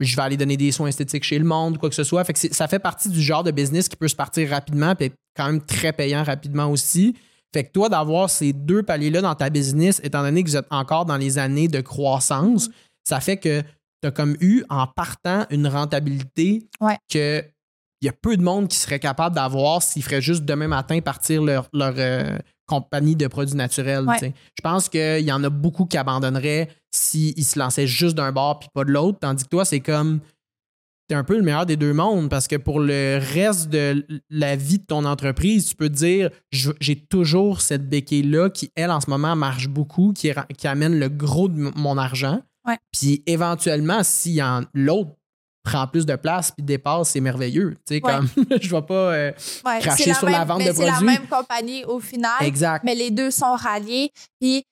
[0.00, 2.22] je vais aller donner des soins esthétiques chez le monde quoi que ce soit.
[2.24, 5.12] Fait que ça fait partie du genre de business qui peut se partir rapidement puis
[5.36, 7.16] quand même très payant rapidement aussi.
[7.52, 10.66] Fait que toi, d'avoir ces deux paliers-là dans ta business, étant donné que vous êtes
[10.70, 12.68] encore dans les années de croissance,
[13.08, 16.98] ça fait que tu as comme eu, en partant, une rentabilité Ouais.
[17.10, 17.42] que
[18.00, 21.00] il y a peu de monde qui serait capable d'avoir s'ils feraient juste demain matin
[21.00, 22.38] partir leur, leur euh,
[22.68, 24.04] compagnie de produits naturels.
[24.04, 24.18] Ouais.
[24.20, 28.60] Je pense qu'il y en a beaucoup qui abandonneraient s'ils se lançaient juste d'un bord
[28.60, 30.20] puis pas de l'autre, tandis que toi, c'est comme
[31.08, 34.56] t'es un peu le meilleur des deux mondes parce que pour le reste de la
[34.56, 39.00] vie de ton entreprise, tu peux te dire j'ai toujours cette béquille-là qui, elle, en
[39.00, 40.30] ce moment, marche beaucoup, qui,
[40.64, 42.42] amène le gros de mon argent.
[42.66, 42.76] Ouais.
[42.92, 44.40] Puis éventuellement, si
[44.74, 45.17] l'autre
[45.70, 47.76] prend plus de place puis dépasse, c'est merveilleux.
[47.86, 48.12] Tu sais, Ouais.
[48.12, 48.28] comme
[48.62, 48.94] je vois pas.
[49.14, 49.32] euh,
[49.64, 51.06] Ouais, Cracher sur la même- vente mais de C'est la produits.
[51.06, 52.32] même compagnie au final.
[52.42, 52.84] exact.
[52.84, 54.10] mais les deux sont ralliés.
[54.40, 54.64] Puis,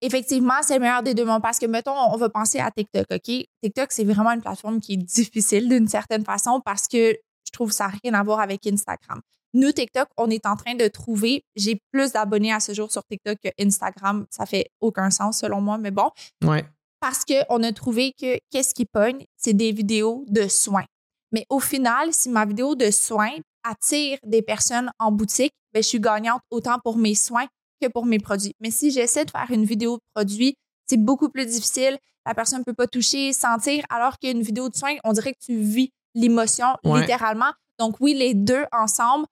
[0.00, 3.06] effectivement, c'est le meilleur des deux mondes parce que, mettons, on va penser à TikTok,
[3.12, 3.22] OK?
[3.62, 7.12] TikTok, c'est vraiment une plateforme qui est difficile d'une certaine façon parce que
[7.46, 9.20] je trouve que ça n'a rien à voir avec Instagram.
[9.54, 13.04] Nous, TikTok, on est en train de trouver, j'ai plus d'abonnés à ce jour sur
[13.04, 14.24] TikTok que Instagram.
[14.30, 16.08] Ça fait aucun sens selon moi, mais bon.
[16.42, 16.64] Ouais.
[17.02, 20.84] Parce qu'on a trouvé que qu'est-ce qui pogne, c'est des vidéos de soins.
[21.32, 23.32] Mais au final, si ma vidéo de soins
[23.64, 27.46] attire des personnes en boutique, ben, je suis gagnante autant pour mes soins
[27.80, 28.54] que pour mes produits.
[28.60, 30.54] Mais si j'essaie de faire une vidéo de produit,
[30.86, 31.98] c'est beaucoup plus difficile.
[32.24, 35.44] La personne ne peut pas toucher, sentir, alors qu'une vidéo de soins, on dirait que
[35.44, 37.00] tu vis l'émotion Ouais.
[37.00, 37.52] littéralement.
[37.80, 39.26] Donc oui, les deux ensemble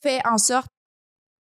[0.00, 0.68] fait en sorte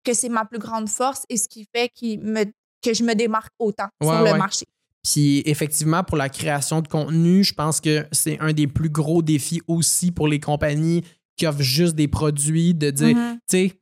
[0.04, 2.44] que c'est ma plus grande force et ce qui fait me,
[2.84, 4.38] que je me démarque autant sur le ouais.
[4.38, 4.66] marché.
[5.04, 9.22] Puis effectivement, pour la création de contenu, je pense que c'est un des plus gros
[9.22, 11.04] défis aussi pour les compagnies
[11.38, 13.36] qui offrent juste des produits, de dire, Mhm.
[13.50, 13.74] tu sais,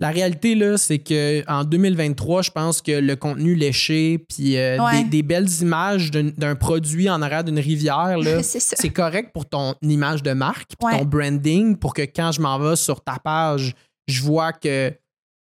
[0.00, 4.78] la réalité, là, c'est que en 2023, je pense que le contenu léché, puis euh,
[4.84, 5.02] Ouais.
[5.04, 9.74] des, des belles images d'un produit en arrière d'une rivière, là, c'est correct pour ton
[9.82, 10.98] image de marque, puis Ouais.
[10.98, 13.74] ton branding, pour que quand je m'en vais sur ta page,
[14.08, 14.92] je vois que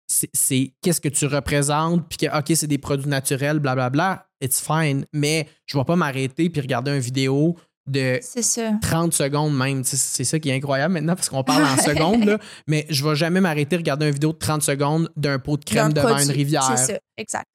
[0.08, 4.61] c'est- c'est qu'est-ce que tu représentes, puis que, OK, c'est des produits naturels, blablabla, it's
[4.61, 5.05] fine.
[5.12, 8.72] Mais je ne vais pas m'arrêter puis regarder une vidéo de C'est ça.
[8.82, 9.82] 30 secondes même.
[9.84, 12.38] C'est ça qui est incroyable maintenant parce qu'on parle en secondes, là,
[12.68, 15.93] mais je vais jamais m'arrêter regarder une vidéo de 30 secondes d'un pot de crème
[15.93, 16.26] devant produit.
[16.26, 16.62] une rivière.
[16.76, 17.47] C'est ça, exact.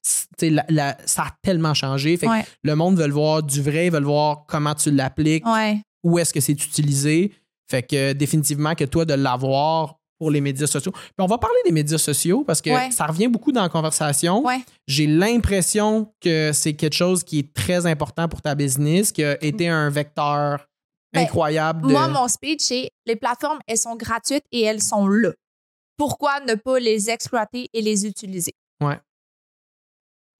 [0.41, 2.17] La- la- ça a tellement changé.
[2.17, 2.31] Fait que
[2.63, 5.77] le monde veut le voir du vrai, ils veulent voir comment tu l'appliques, Ouais.
[6.03, 7.31] où est-ce que c'est utilisé.
[7.69, 10.91] Fait que définitivement que toi, de l'avoir pour les médias sociaux.
[10.91, 12.91] Puis on va parler des médias sociaux parce que Ouais.
[12.91, 14.43] ça revient beaucoup dans la conversation.
[14.45, 14.59] Ouais.
[14.87, 19.41] J'ai l'impression que c'est quelque chose qui est très important pour ta business, qui a
[19.43, 20.65] été un vecteur
[21.13, 21.91] Ben, incroyable de.
[21.91, 25.31] Moi, mon speech, c'est les plateformes, elles sont gratuites et elles sont là.
[25.97, 28.53] Pourquoi ne pas les exploiter et les utiliser?
[28.83, 28.99] Ouais.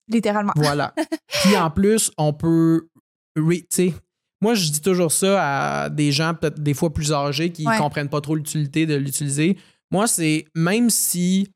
[0.08, 0.54] Littéralement.
[0.56, 0.94] Voilà.
[1.44, 2.88] Puis en plus, on peut.
[3.36, 3.94] tu sais,
[4.42, 7.78] moi, je dis toujours ça à des gens peut-être des fois plus âgés qui Ouais.
[7.78, 9.58] comprennent pas trop l'utilité de l'utiliser.
[9.92, 11.48] Moi, c'est même si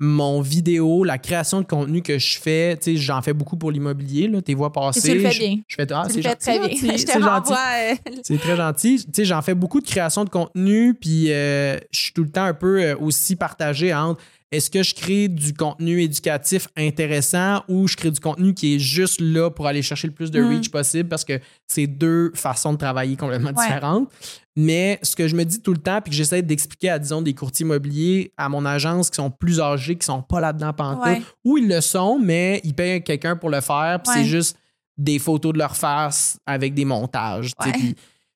[0.00, 3.72] mon vidéo, la création de contenu que je fais, tu sais, j'en fais beaucoup pour
[3.72, 5.08] l'immobilier, là, tes voix passer.
[5.10, 5.56] tu le fais je- bien.
[5.66, 6.68] Je, fais, ah, tu c'est le fais gentil, très bien.
[6.68, 7.52] gentil, Je te c'est gentil.
[7.52, 8.98] euh, C'est très gentil.
[9.06, 12.30] Tu sais, j'en fais beaucoup de création de contenu, puis euh, je suis tout le
[12.30, 17.62] temps un peu euh, aussi partagé entre est-ce que je crée du contenu éducatif intéressant
[17.68, 20.40] ou je crée du contenu qui est juste là pour aller chercher le plus de
[20.40, 20.48] Mm.
[20.48, 21.08] reach possible?
[21.08, 23.62] Parce que c'est deux façons de travailler complètement Ouais.
[23.66, 24.10] différentes.
[24.56, 27.22] Mais ce que je me dis tout le temps, puis que j'essaie d'expliquer à, disons,
[27.22, 31.04] des courtiers immobiliers à mon agence qui sont plus âgés, qui sont pas là-dedans pantoute,
[31.04, 31.22] Ouais.
[31.44, 34.22] ou ils le sont, mais ils payent quelqu'un pour le faire, puis Ouais.
[34.22, 34.56] c'est juste
[34.96, 37.52] des photos de leur face avec des montages.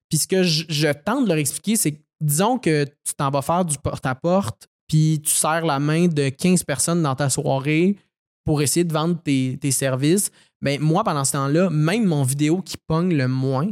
[0.08, 3.30] puis ce que je, je tente de leur expliquer, c'est que disons que tu t'en
[3.30, 7.96] vas faire du porte-à-porte, puis tu serres la main de 15 personnes dans ta soirée
[8.44, 10.30] pour essayer de vendre tes, tes services.
[10.60, 13.70] Ben moi, pendant ce temps-là, même mon vidéo qui pogne le moins,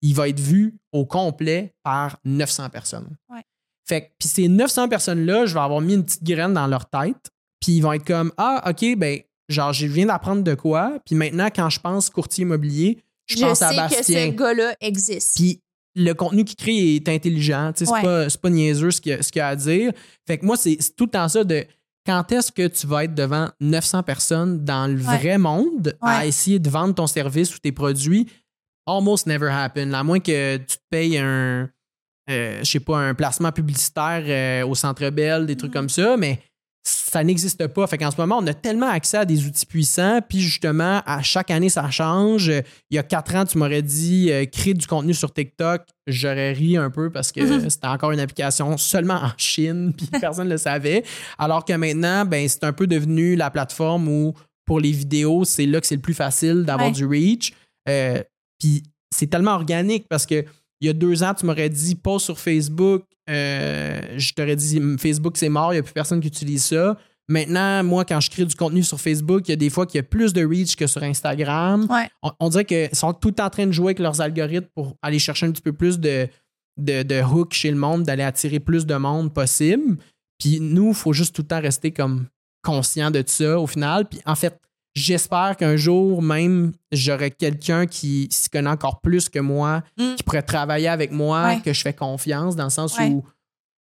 [0.00, 3.16] il va être vu au complet par 900 personnes.
[3.32, 3.42] Ouais.
[3.88, 6.90] Fait que, puis ces 900 personnes-là, je vais avoir mis une petite graine dans leur
[6.90, 7.30] tête,
[7.60, 11.14] puis ils vont être comme Ah, OK, ben, genre, je viens d'apprendre de quoi, puis
[11.14, 14.26] maintenant, quand je pense courtier immobilier, je, Je pense à sais que Bastien.
[14.26, 15.36] ce gars-là existe.
[15.36, 15.60] Puis
[15.94, 17.72] le contenu qu'il crée est intelligent.
[17.74, 18.02] C'est Ouais.
[18.02, 19.92] pas, pas niaiseux ce qu'il y a, y à dire.
[20.26, 21.64] Fait que moi, c'est tout le temps ça de
[22.06, 25.18] quand est-ce que tu vas être devant 900 personnes dans le Ouais.
[25.18, 28.26] vrai monde à essayer de vendre ton service ou tes produits?
[28.86, 29.92] Almost never happen.
[29.94, 31.68] À moins que tu te payes un,
[32.30, 35.74] euh, je sais pas, un placement publicitaire euh, au Centre Bell, des trucs Mhm.
[35.74, 36.40] comme ça, mais
[36.84, 37.86] ça n'existe pas.
[37.86, 41.22] Fait qu'en ce moment, on a tellement accès à des outils puissants, puis justement, à
[41.22, 42.48] chaque année, ça change.
[42.48, 45.82] Il y a quatre ans, tu m'aurais dit euh, créer du contenu sur TikTok.
[46.08, 47.70] J'aurais ri un peu parce que Mhm.
[47.70, 51.04] c'était encore une application seulement en Chine, puis personne ne le savait.
[51.38, 54.34] Alors que maintenant, ben, c'est un peu devenu la plateforme où,
[54.66, 56.94] pour les vidéos, c'est là que c'est le plus facile d'avoir Ouais.
[56.94, 57.52] du reach.
[57.88, 58.22] Euh,
[58.58, 58.82] puis
[59.14, 60.44] c'est tellement organique parce que
[60.82, 63.04] il y a deux ans, tu m'aurais dit post sur Facebook.
[63.30, 66.98] euh, je t'aurais dit Facebook, c'est mort, il n'y a plus personne qui utilise ça.
[67.28, 69.98] Maintenant, moi, quand je crée du contenu sur Facebook, il y a des fois qu'il
[69.98, 71.86] y a plus de reach que sur Instagram.
[71.88, 72.08] Ouais.
[72.22, 74.66] On, on dirait qu'ils sont tout le temps en train de jouer avec leurs algorithmes
[74.74, 76.26] pour aller chercher un petit peu plus de,
[76.78, 79.98] de, de hook chez le monde, d'aller attirer plus de monde possible.
[80.38, 82.26] Puis nous, il faut juste tout le temps rester comme
[82.62, 84.08] conscient de ça au final.
[84.08, 84.58] Puis en fait,
[84.94, 90.14] j'espère qu'un jour même, j'aurai quelqu'un qui s'y connaît encore plus que moi, Mm.
[90.16, 91.60] qui pourrait travailler avec moi, Ouais.
[91.62, 93.08] que je fais confiance, dans le sens Ouais.
[93.08, 93.24] où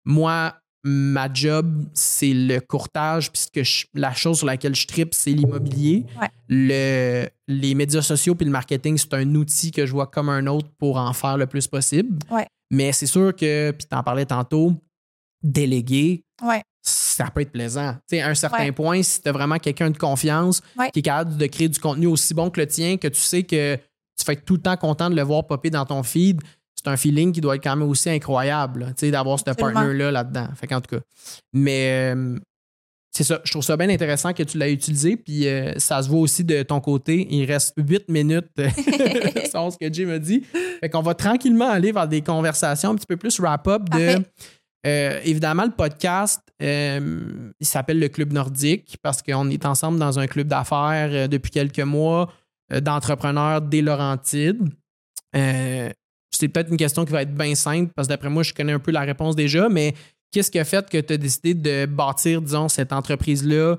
[0.05, 4.87] moi, ma job, c'est le courtage, puis ce que je- la chose sur laquelle je
[4.87, 6.05] tripe, c'est l'immobilier.
[6.21, 6.29] Ouais.
[6.47, 10.47] Le, les médias sociaux puis le marketing, c'est un outil que je vois comme un
[10.47, 12.17] autre pour en faire le plus possible.
[12.71, 14.73] Mais c'est sûr que, puis t'en parlais tantôt,
[15.43, 16.61] déléguer, Ouais.
[16.81, 17.93] Ça peut être plaisant.
[18.09, 18.71] Tu sais, à un certain Ouais.
[18.71, 20.89] point, si tu as vraiment quelqu'un de confiance Ouais.
[20.91, 23.43] qui est capable de créer du contenu aussi bon que le tien, que tu sais
[23.43, 26.41] que tu fais tout le temps content de le voir popper dans ton feed,
[26.75, 29.43] c'est un feeling qui doit être quand même aussi incroyable, là, tu sais, d'avoir ce
[29.43, 30.47] partner-là là-dedans.
[30.55, 31.01] Fait qu'en tout cas.
[31.51, 32.37] Mais euh,
[33.11, 36.07] c'est ça, je trouve ça bien intéressant que tu l'aies utilisé, puis euh, ça se
[36.07, 37.27] voit aussi de ton côté.
[37.29, 38.47] Il reste 8 minutes,
[39.51, 40.43] selon ce que Jay m'a dit.
[40.79, 44.13] Fait qu'on va tranquillement aller vers des conversations un petit peu plus wrap-up de.
[44.13, 44.25] Parfait.
[44.85, 50.19] Euh, évidemment, le podcast, euh, il s'appelle le Club Nordique parce qu'on est ensemble dans
[50.19, 52.31] un club d'affaires euh, depuis quelques mois
[52.71, 54.61] d'entrepreneurs des Laurentides.
[55.33, 58.73] C'est peut-être une question qui va être bien simple parce que d'après moi, je connais
[58.73, 59.95] un peu la réponse déjà, mais
[60.31, 63.77] qu'est-ce qui a fait que tu as décidé de bâtir, disons, cette entreprise-là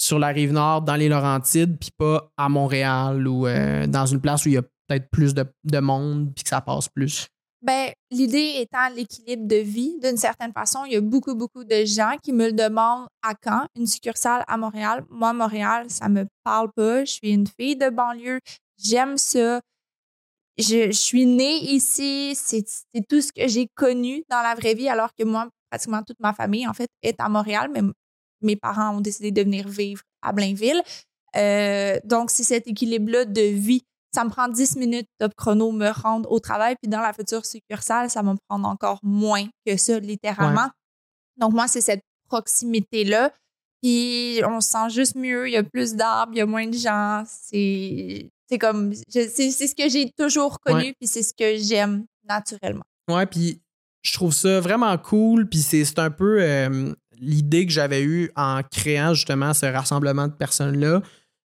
[0.00, 3.46] sur la rive nord, dans les Laurentides, puis pas à Montréal ou
[3.86, 6.62] dans une place où il y a peut-être plus de, de monde puis que ça
[6.62, 7.28] passe plus?
[7.62, 11.84] Ben, l'idée étant l'équilibre de vie, d'une certaine façon, il y a beaucoup, beaucoup de
[11.84, 15.04] gens qui me le demandent à quand une succursale à Montréal.
[15.08, 17.04] Moi, Montréal, ça me parle pas.
[17.04, 18.40] Je suis une fille de banlieue.
[18.82, 19.60] J'aime ça.
[20.58, 22.34] Je, suis née ici.
[22.34, 22.64] C'est
[23.08, 26.32] tout ce que j'ai connu dans la vraie vie, alors que moi, pratiquement toute ma
[26.32, 27.82] famille, en fait, est à Montréal, mais
[28.40, 30.82] mes parents ont décidé de venir vivre à Blainville.
[31.36, 33.84] Euh, donc, c'est cet équilibre-là de vie
[34.14, 36.76] ça me prend 10 minutes top chrono me rendre au travail.
[36.82, 40.68] Puis dans la future succursale, ça va me prendre encore moins que ça, littéralement.
[41.38, 43.32] Donc, moi, c'est cette proximité-là.
[43.82, 45.48] Puis on se sent juste mieux.
[45.48, 47.24] Il y a plus d'arbres, il y a moins de gens.
[47.26, 48.92] C'est comme.
[49.08, 50.94] C'est ce que j'ai toujours connu, Ouais.
[51.00, 52.84] puis c'est ce que j'aime naturellement.
[53.10, 53.60] Ouais, puis
[54.02, 55.48] je trouve ça vraiment cool.
[55.48, 60.28] Puis c'est c'est un peu euh, l'idée que j'avais eue en créant justement ce rassemblement
[60.28, 61.00] de personnes-là,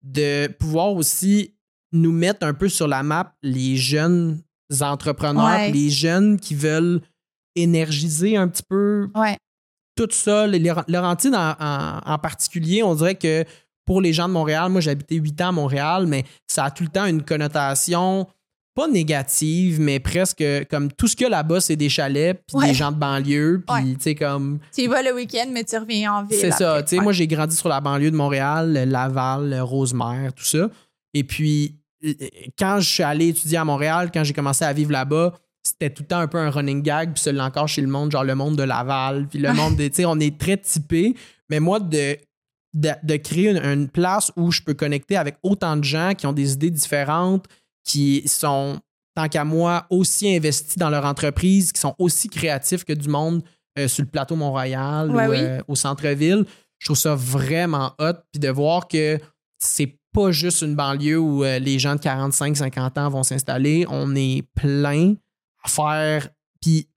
[0.03, 1.55] de pouvoir aussi
[1.93, 4.41] nous mettre un peu sur la map les jeunes
[4.81, 5.71] entrepreneurs, Ouais.
[5.71, 7.01] les jeunes qui veulent
[7.55, 9.35] énergiser un petit peu Ouais.
[9.97, 10.47] tout ça.
[10.47, 13.43] Les Laurent- Laurentides en, en- en particulier, on dirait que
[13.85, 16.71] pour les gens de Montréal, moi j'ai habité huit ans à Montréal, mais ça a
[16.71, 18.27] tout le temps une connotation
[18.73, 22.55] pas négative, mais presque comme tout ce qu'il y a là-bas, c'est des chalets, puis
[22.57, 22.67] Ouais.
[22.69, 23.93] des gens de banlieue, puis Ouais.
[23.95, 24.59] tu sais, comme.
[24.73, 26.37] Tu y vas le week-end, mais tu reviens en ville.
[26.39, 26.81] C'est ça.
[26.81, 27.03] Tu sais, Ouais.
[27.03, 30.69] moi, j'ai grandi sur la banlieue de Montréal, Laval, Rosemère, tout ça.
[31.13, 31.80] Et puis,
[32.57, 35.33] quand je suis allé étudier à Montréal, quand j'ai commencé à vivre là-bas,
[35.63, 38.11] c'était tout le temps un peu un running gag, puis celui encore chez le monde,
[38.11, 39.89] genre le monde de Laval, puis le monde des.
[39.89, 41.15] Tu sais, on est très typé.
[41.49, 42.17] Mais moi, de,
[42.73, 46.25] de, de créer une, une place où je peux connecter avec autant de gens qui
[46.25, 47.45] ont des idées différentes,
[47.83, 48.79] qui sont,
[49.15, 53.43] tant qu'à moi, aussi investis dans leur entreprise, qui sont aussi créatifs que du monde
[53.77, 55.37] euh, sur le plateau Mont-Royal Ouais, ou oui.
[55.39, 56.45] euh, au centre-ville.
[56.79, 58.13] Je trouve ça vraiment hot.
[58.31, 59.19] Puis de voir que
[59.59, 63.85] c'est pas juste une banlieue où euh, les gens de 45-50 ans vont s'installer.
[63.89, 65.15] On est plein
[65.63, 66.29] à faire.
[66.61, 66.87] Puis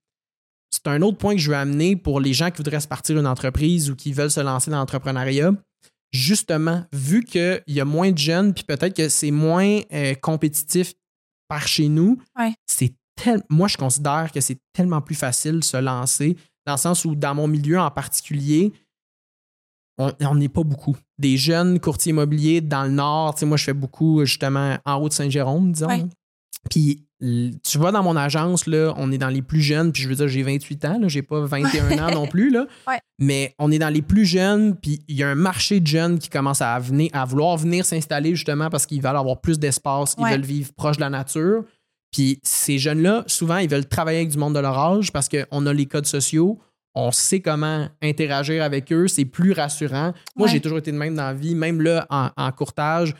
[0.70, 3.18] c'est un autre point que je veux amener pour les gens qui voudraient se partir
[3.18, 5.52] une entreprise ou qui veulent se lancer dans l'entrepreneuriat.
[6.12, 10.94] Justement, vu qu'il y a moins de jeunes, puis peut-être que c'est moins euh, compétitif
[11.48, 12.52] par chez nous, Ouais.
[12.66, 16.36] c'est tel- moi je considère que c'est tellement plus facile de se lancer,
[16.66, 18.72] dans le sens où dans mon milieu en particulier,
[19.98, 20.96] on on n'est pas beaucoup.
[21.18, 24.94] Des jeunes courtiers immobiliers dans le nord, tu sais, moi je fais beaucoup justement en
[24.96, 25.88] haut de Saint-Jérôme, disons.
[25.88, 26.04] Ouais.
[26.70, 27.06] Puis
[27.62, 30.14] tu vois dans mon agence, là, on est dans les plus jeunes, puis je veux
[30.14, 32.66] dire, j'ai 28 ans, là, j'ai pas 21 ans non plus, là.
[32.86, 32.98] Ouais.
[33.18, 36.18] Mais on est dans les plus jeunes, puis il y a un marché de jeunes
[36.18, 40.16] qui commence à venir, à vouloir venir s'installer justement parce qu'ils veulent avoir plus d'espace,
[40.18, 41.64] ils veulent vivre proche de la nature.
[42.12, 45.66] Puis ces jeunes-là, souvent, ils veulent travailler avec du monde de leur âge parce qu'on
[45.66, 46.58] a les codes sociaux,
[46.94, 50.12] on sait comment interagir avec eux, c'est plus rassurant.
[50.36, 50.52] Moi, Ouais.
[50.52, 53.14] j'ai toujours été de même dans la vie, même là, en, en courtage.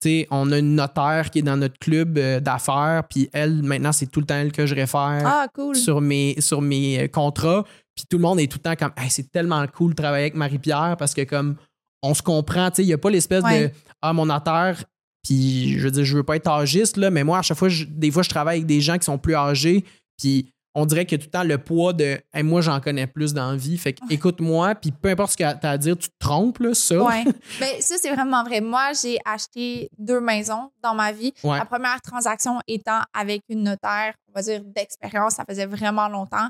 [0.00, 3.62] tu sais, on a une notaire qui est dans notre club euh, d'affaires, puis elle,
[3.64, 5.74] maintenant, c'est tout le temps elle que je réfère Ah, cool.
[5.74, 7.64] sur mes, sur mes euh, contrats.
[7.96, 10.22] Puis tout le monde est tout le temps comme, Hey, c'est tellement cool de travailler
[10.26, 11.56] avec Marie-Pierre parce que, comme,
[12.04, 13.70] on se comprend, tu sais, il n'y a pas l'espèce de,
[14.00, 14.84] ah, mon notaire,
[15.24, 17.68] puis je veux dire, je veux pas être âgiste, là, mais moi, à chaque fois,
[17.68, 19.84] je- des fois, je travaille avec des gens qui sont plus âgés,
[20.16, 23.34] puis on dirait que tout le temps le poids de, Hey, moi, j'en connais plus
[23.34, 23.76] dans la vie.
[23.78, 26.58] Fait que, écoute-moi, puis peu importe ce que tu as à dire, tu te trompes,
[26.58, 27.02] là, ça.
[27.02, 27.24] Ouais.
[27.60, 28.60] Ben, ça, c'est vraiment vrai.
[28.60, 31.32] Moi, j'ai acheté deux maisons dans ma vie.
[31.42, 31.58] Ouais.
[31.58, 35.34] La première transaction étant avec une notaire, on va dire, d'expérience.
[35.34, 36.48] Ça faisait vraiment longtemps.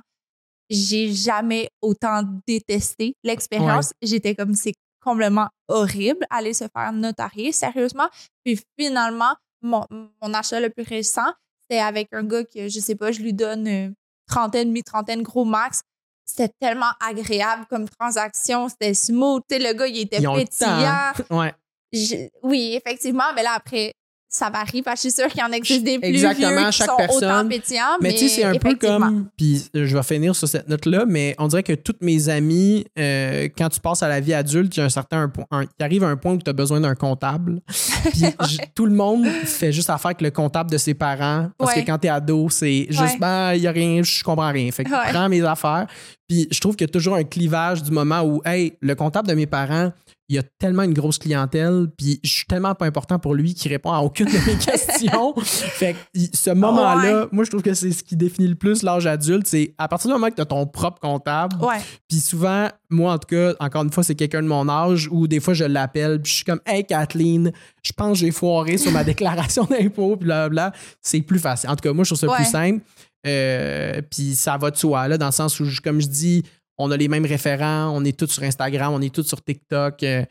[0.68, 3.92] J'ai jamais autant détesté l'expérience.
[4.02, 8.08] J'étais comme, c'est complètement horrible aller se faire notarier, sérieusement.
[8.44, 12.94] Puis finalement, mon, mon achat le plus récent, c'était avec un gars que, je sais
[12.94, 13.90] pas, je lui donne euh,
[14.28, 15.80] trentaine, mi-trentaine, gros max.
[16.24, 18.68] C'était tellement agréable comme transaction.
[18.68, 19.42] C'était smooth.
[19.48, 21.12] Tu sais, le gars, il était Ils pétillant.
[21.28, 21.36] temps.
[21.38, 21.54] Ouais.
[21.92, 23.92] Je- oui, effectivement, mais là, après,
[24.28, 24.82] ça varie.
[24.82, 26.86] Parce que je suis sûre qu'il y en existe des plus Exactement, vieux qui chaque
[26.88, 27.48] sont autant personne.
[27.48, 27.82] pétillants.
[28.00, 29.28] Mais, Mais, tu sais, c'est un peu comme.
[29.36, 32.84] Puis euh, je vais finir sur cette note-là, mais on dirait que toutes mes amies,
[32.98, 35.44] euh, quand tu passes à la vie adulte, il y a un certain point.
[35.50, 37.60] un- il arrive un point où tu as besoin d'un comptable.
[38.12, 41.48] Puis tout le monde fait juste affaire avec le comptable de ses parents.
[41.58, 41.82] Parce Ouais.
[41.82, 43.18] que quand t'es ado, c'est juste, Ouais.
[43.20, 44.70] ben, il y a rien, je comprends rien.
[44.70, 45.86] Fait que prends mes affaires.
[46.28, 49.26] Puis je trouve qu'il y a toujours un clivage du moment où, hey, le comptable
[49.28, 49.92] de mes parents,
[50.30, 53.54] il y a tellement une grosse clientèle, puis je suis tellement pas important pour lui
[53.54, 55.32] qu'il répond à aucune de mes questions.
[55.38, 59.06] fait que ce moment-là, moi, je trouve que c'est ce qui définit le plus l'âge
[59.06, 59.46] adulte.
[59.46, 61.78] C'est à partir du moment que tu as ton propre comptable, Ouais.
[62.06, 65.26] puis souvent, moi, en tout cas, encore une fois, c'est quelqu'un de mon âge où
[65.28, 67.50] des fois, je l'appelle, puis je suis comme, hey, Kathleen,
[67.82, 70.72] je pense que j'ai foiré sur ma déclaration d'impôt, puis blablabla.
[71.00, 71.70] C'est plus facile.
[71.70, 72.36] En tout cas, moi, je trouve ça Ouais.
[72.36, 72.84] plus simple.
[73.26, 76.42] Euh, puis ça va de soi, là, dans le sens où, comme je dis,
[76.78, 80.02] on a les mêmes référents, on est tous sur Instagram, on est tous sur TikTok.
[80.02, 80.24] euh,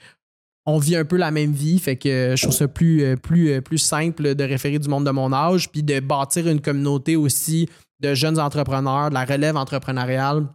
[0.65, 3.61] on vit un peu la même vie, fait que je trouve ça plus, euh, plus,
[3.61, 7.69] plus simple de référer du monde de mon âge, puis de bâtir une communauté aussi
[8.01, 10.45] de jeunes entrepreneurs, de la relève entrepreneuriale.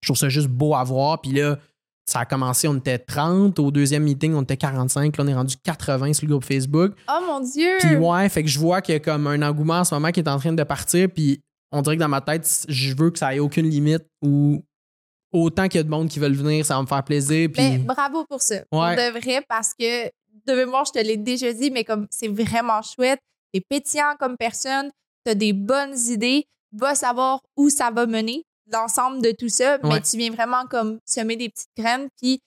[0.00, 1.20] Je trouve ça juste beau à voir.
[1.20, 1.58] Puis là,
[2.06, 3.58] ça a commencé, on était 30.
[3.60, 5.16] Au deuxième meeting, on était 45.
[5.16, 6.92] Là, on est rendu 80 sur le groupe Facebook.
[7.08, 7.78] Oh mon Dieu!
[7.78, 10.10] Puis ouais, fait que je vois qu'il y a comme un engouement en ce moment
[10.10, 11.08] qui est en train de partir.
[11.08, 11.40] Puis
[11.72, 14.62] on dirait que dans ma tête, je veux que ça ait aucune limite ou
[15.32, 17.48] autant qu'il y a de monde qui veulent venir, ça va me faire plaisir.
[17.52, 18.56] Puis Mais bravo pour ça.
[18.70, 22.82] On devrait parce que de mémoire, je te l'ai déjà dit, mais comme c'est vraiment
[22.82, 23.20] chouette.
[23.52, 24.90] T'es pétillant comme personne,
[25.24, 29.90] t'as des bonnes idées, va savoir où ça va mener, l'ensemble de tout ça, Ouais.
[29.94, 32.08] mais tu viens vraiment comme semer des petites graines.
[32.20, 32.40] Puis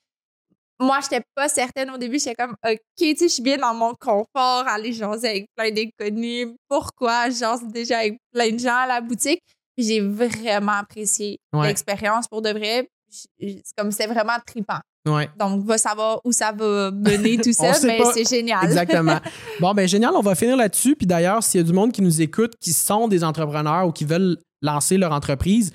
[0.80, 3.74] moi, j'étais pas certaine au début, j'étais comme, OK, tu sais, je suis bien dans
[3.74, 6.50] mon confort, aller jaser avec plein d'inconnus.
[6.68, 7.30] Pourquoi?
[7.30, 9.42] Je jase déjà avec plein de gens à la boutique?
[9.78, 11.68] J'ai vraiment apprécié Ouais.
[11.68, 12.88] l'expérience pour de vrai.
[13.10, 14.80] C'est comme c'était vraiment trippant.
[15.08, 15.30] ouais.
[15.40, 18.64] Donc, va savoir où ça va mener tout ça, mais c'est génial.
[18.66, 19.20] Exactement.
[19.62, 20.96] Bon, ben génial, on va finir là-dessus.
[20.98, 23.92] Puis d'ailleurs, s'il y a du monde qui nous écoute, qui sont des entrepreneurs ou
[23.94, 25.72] qui veulent lancer leur entreprise,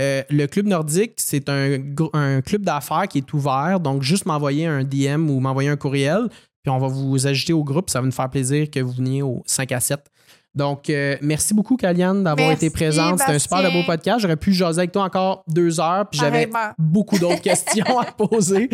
[0.00, 3.80] euh, le Club Nordique, c'est un, club d'affaires qui est ouvert.
[3.80, 6.28] Donc, juste m'envoyer un DM ou m'envoyer un courriel,
[6.62, 7.90] puis on va vous ajouter au groupe.
[7.90, 10.00] Ça va nous faire plaisir que vous veniez au 5 à 7.
[10.52, 13.20] Donc, euh, merci beaucoup, Kaliane, d'avoir été présente.
[13.20, 14.20] C'était un super de beau podcast.
[14.20, 18.68] J'aurais pu jaser avec toi encore deux heures, puis j'avais beaucoup d'autres questions à poser.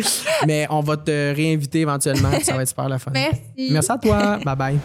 [0.47, 2.31] Mais on va te réinviter éventuellement.
[2.41, 3.11] Ça va être super la fun.
[3.13, 3.69] Merci.
[3.71, 4.39] Merci à toi.
[4.43, 4.79] bye bye.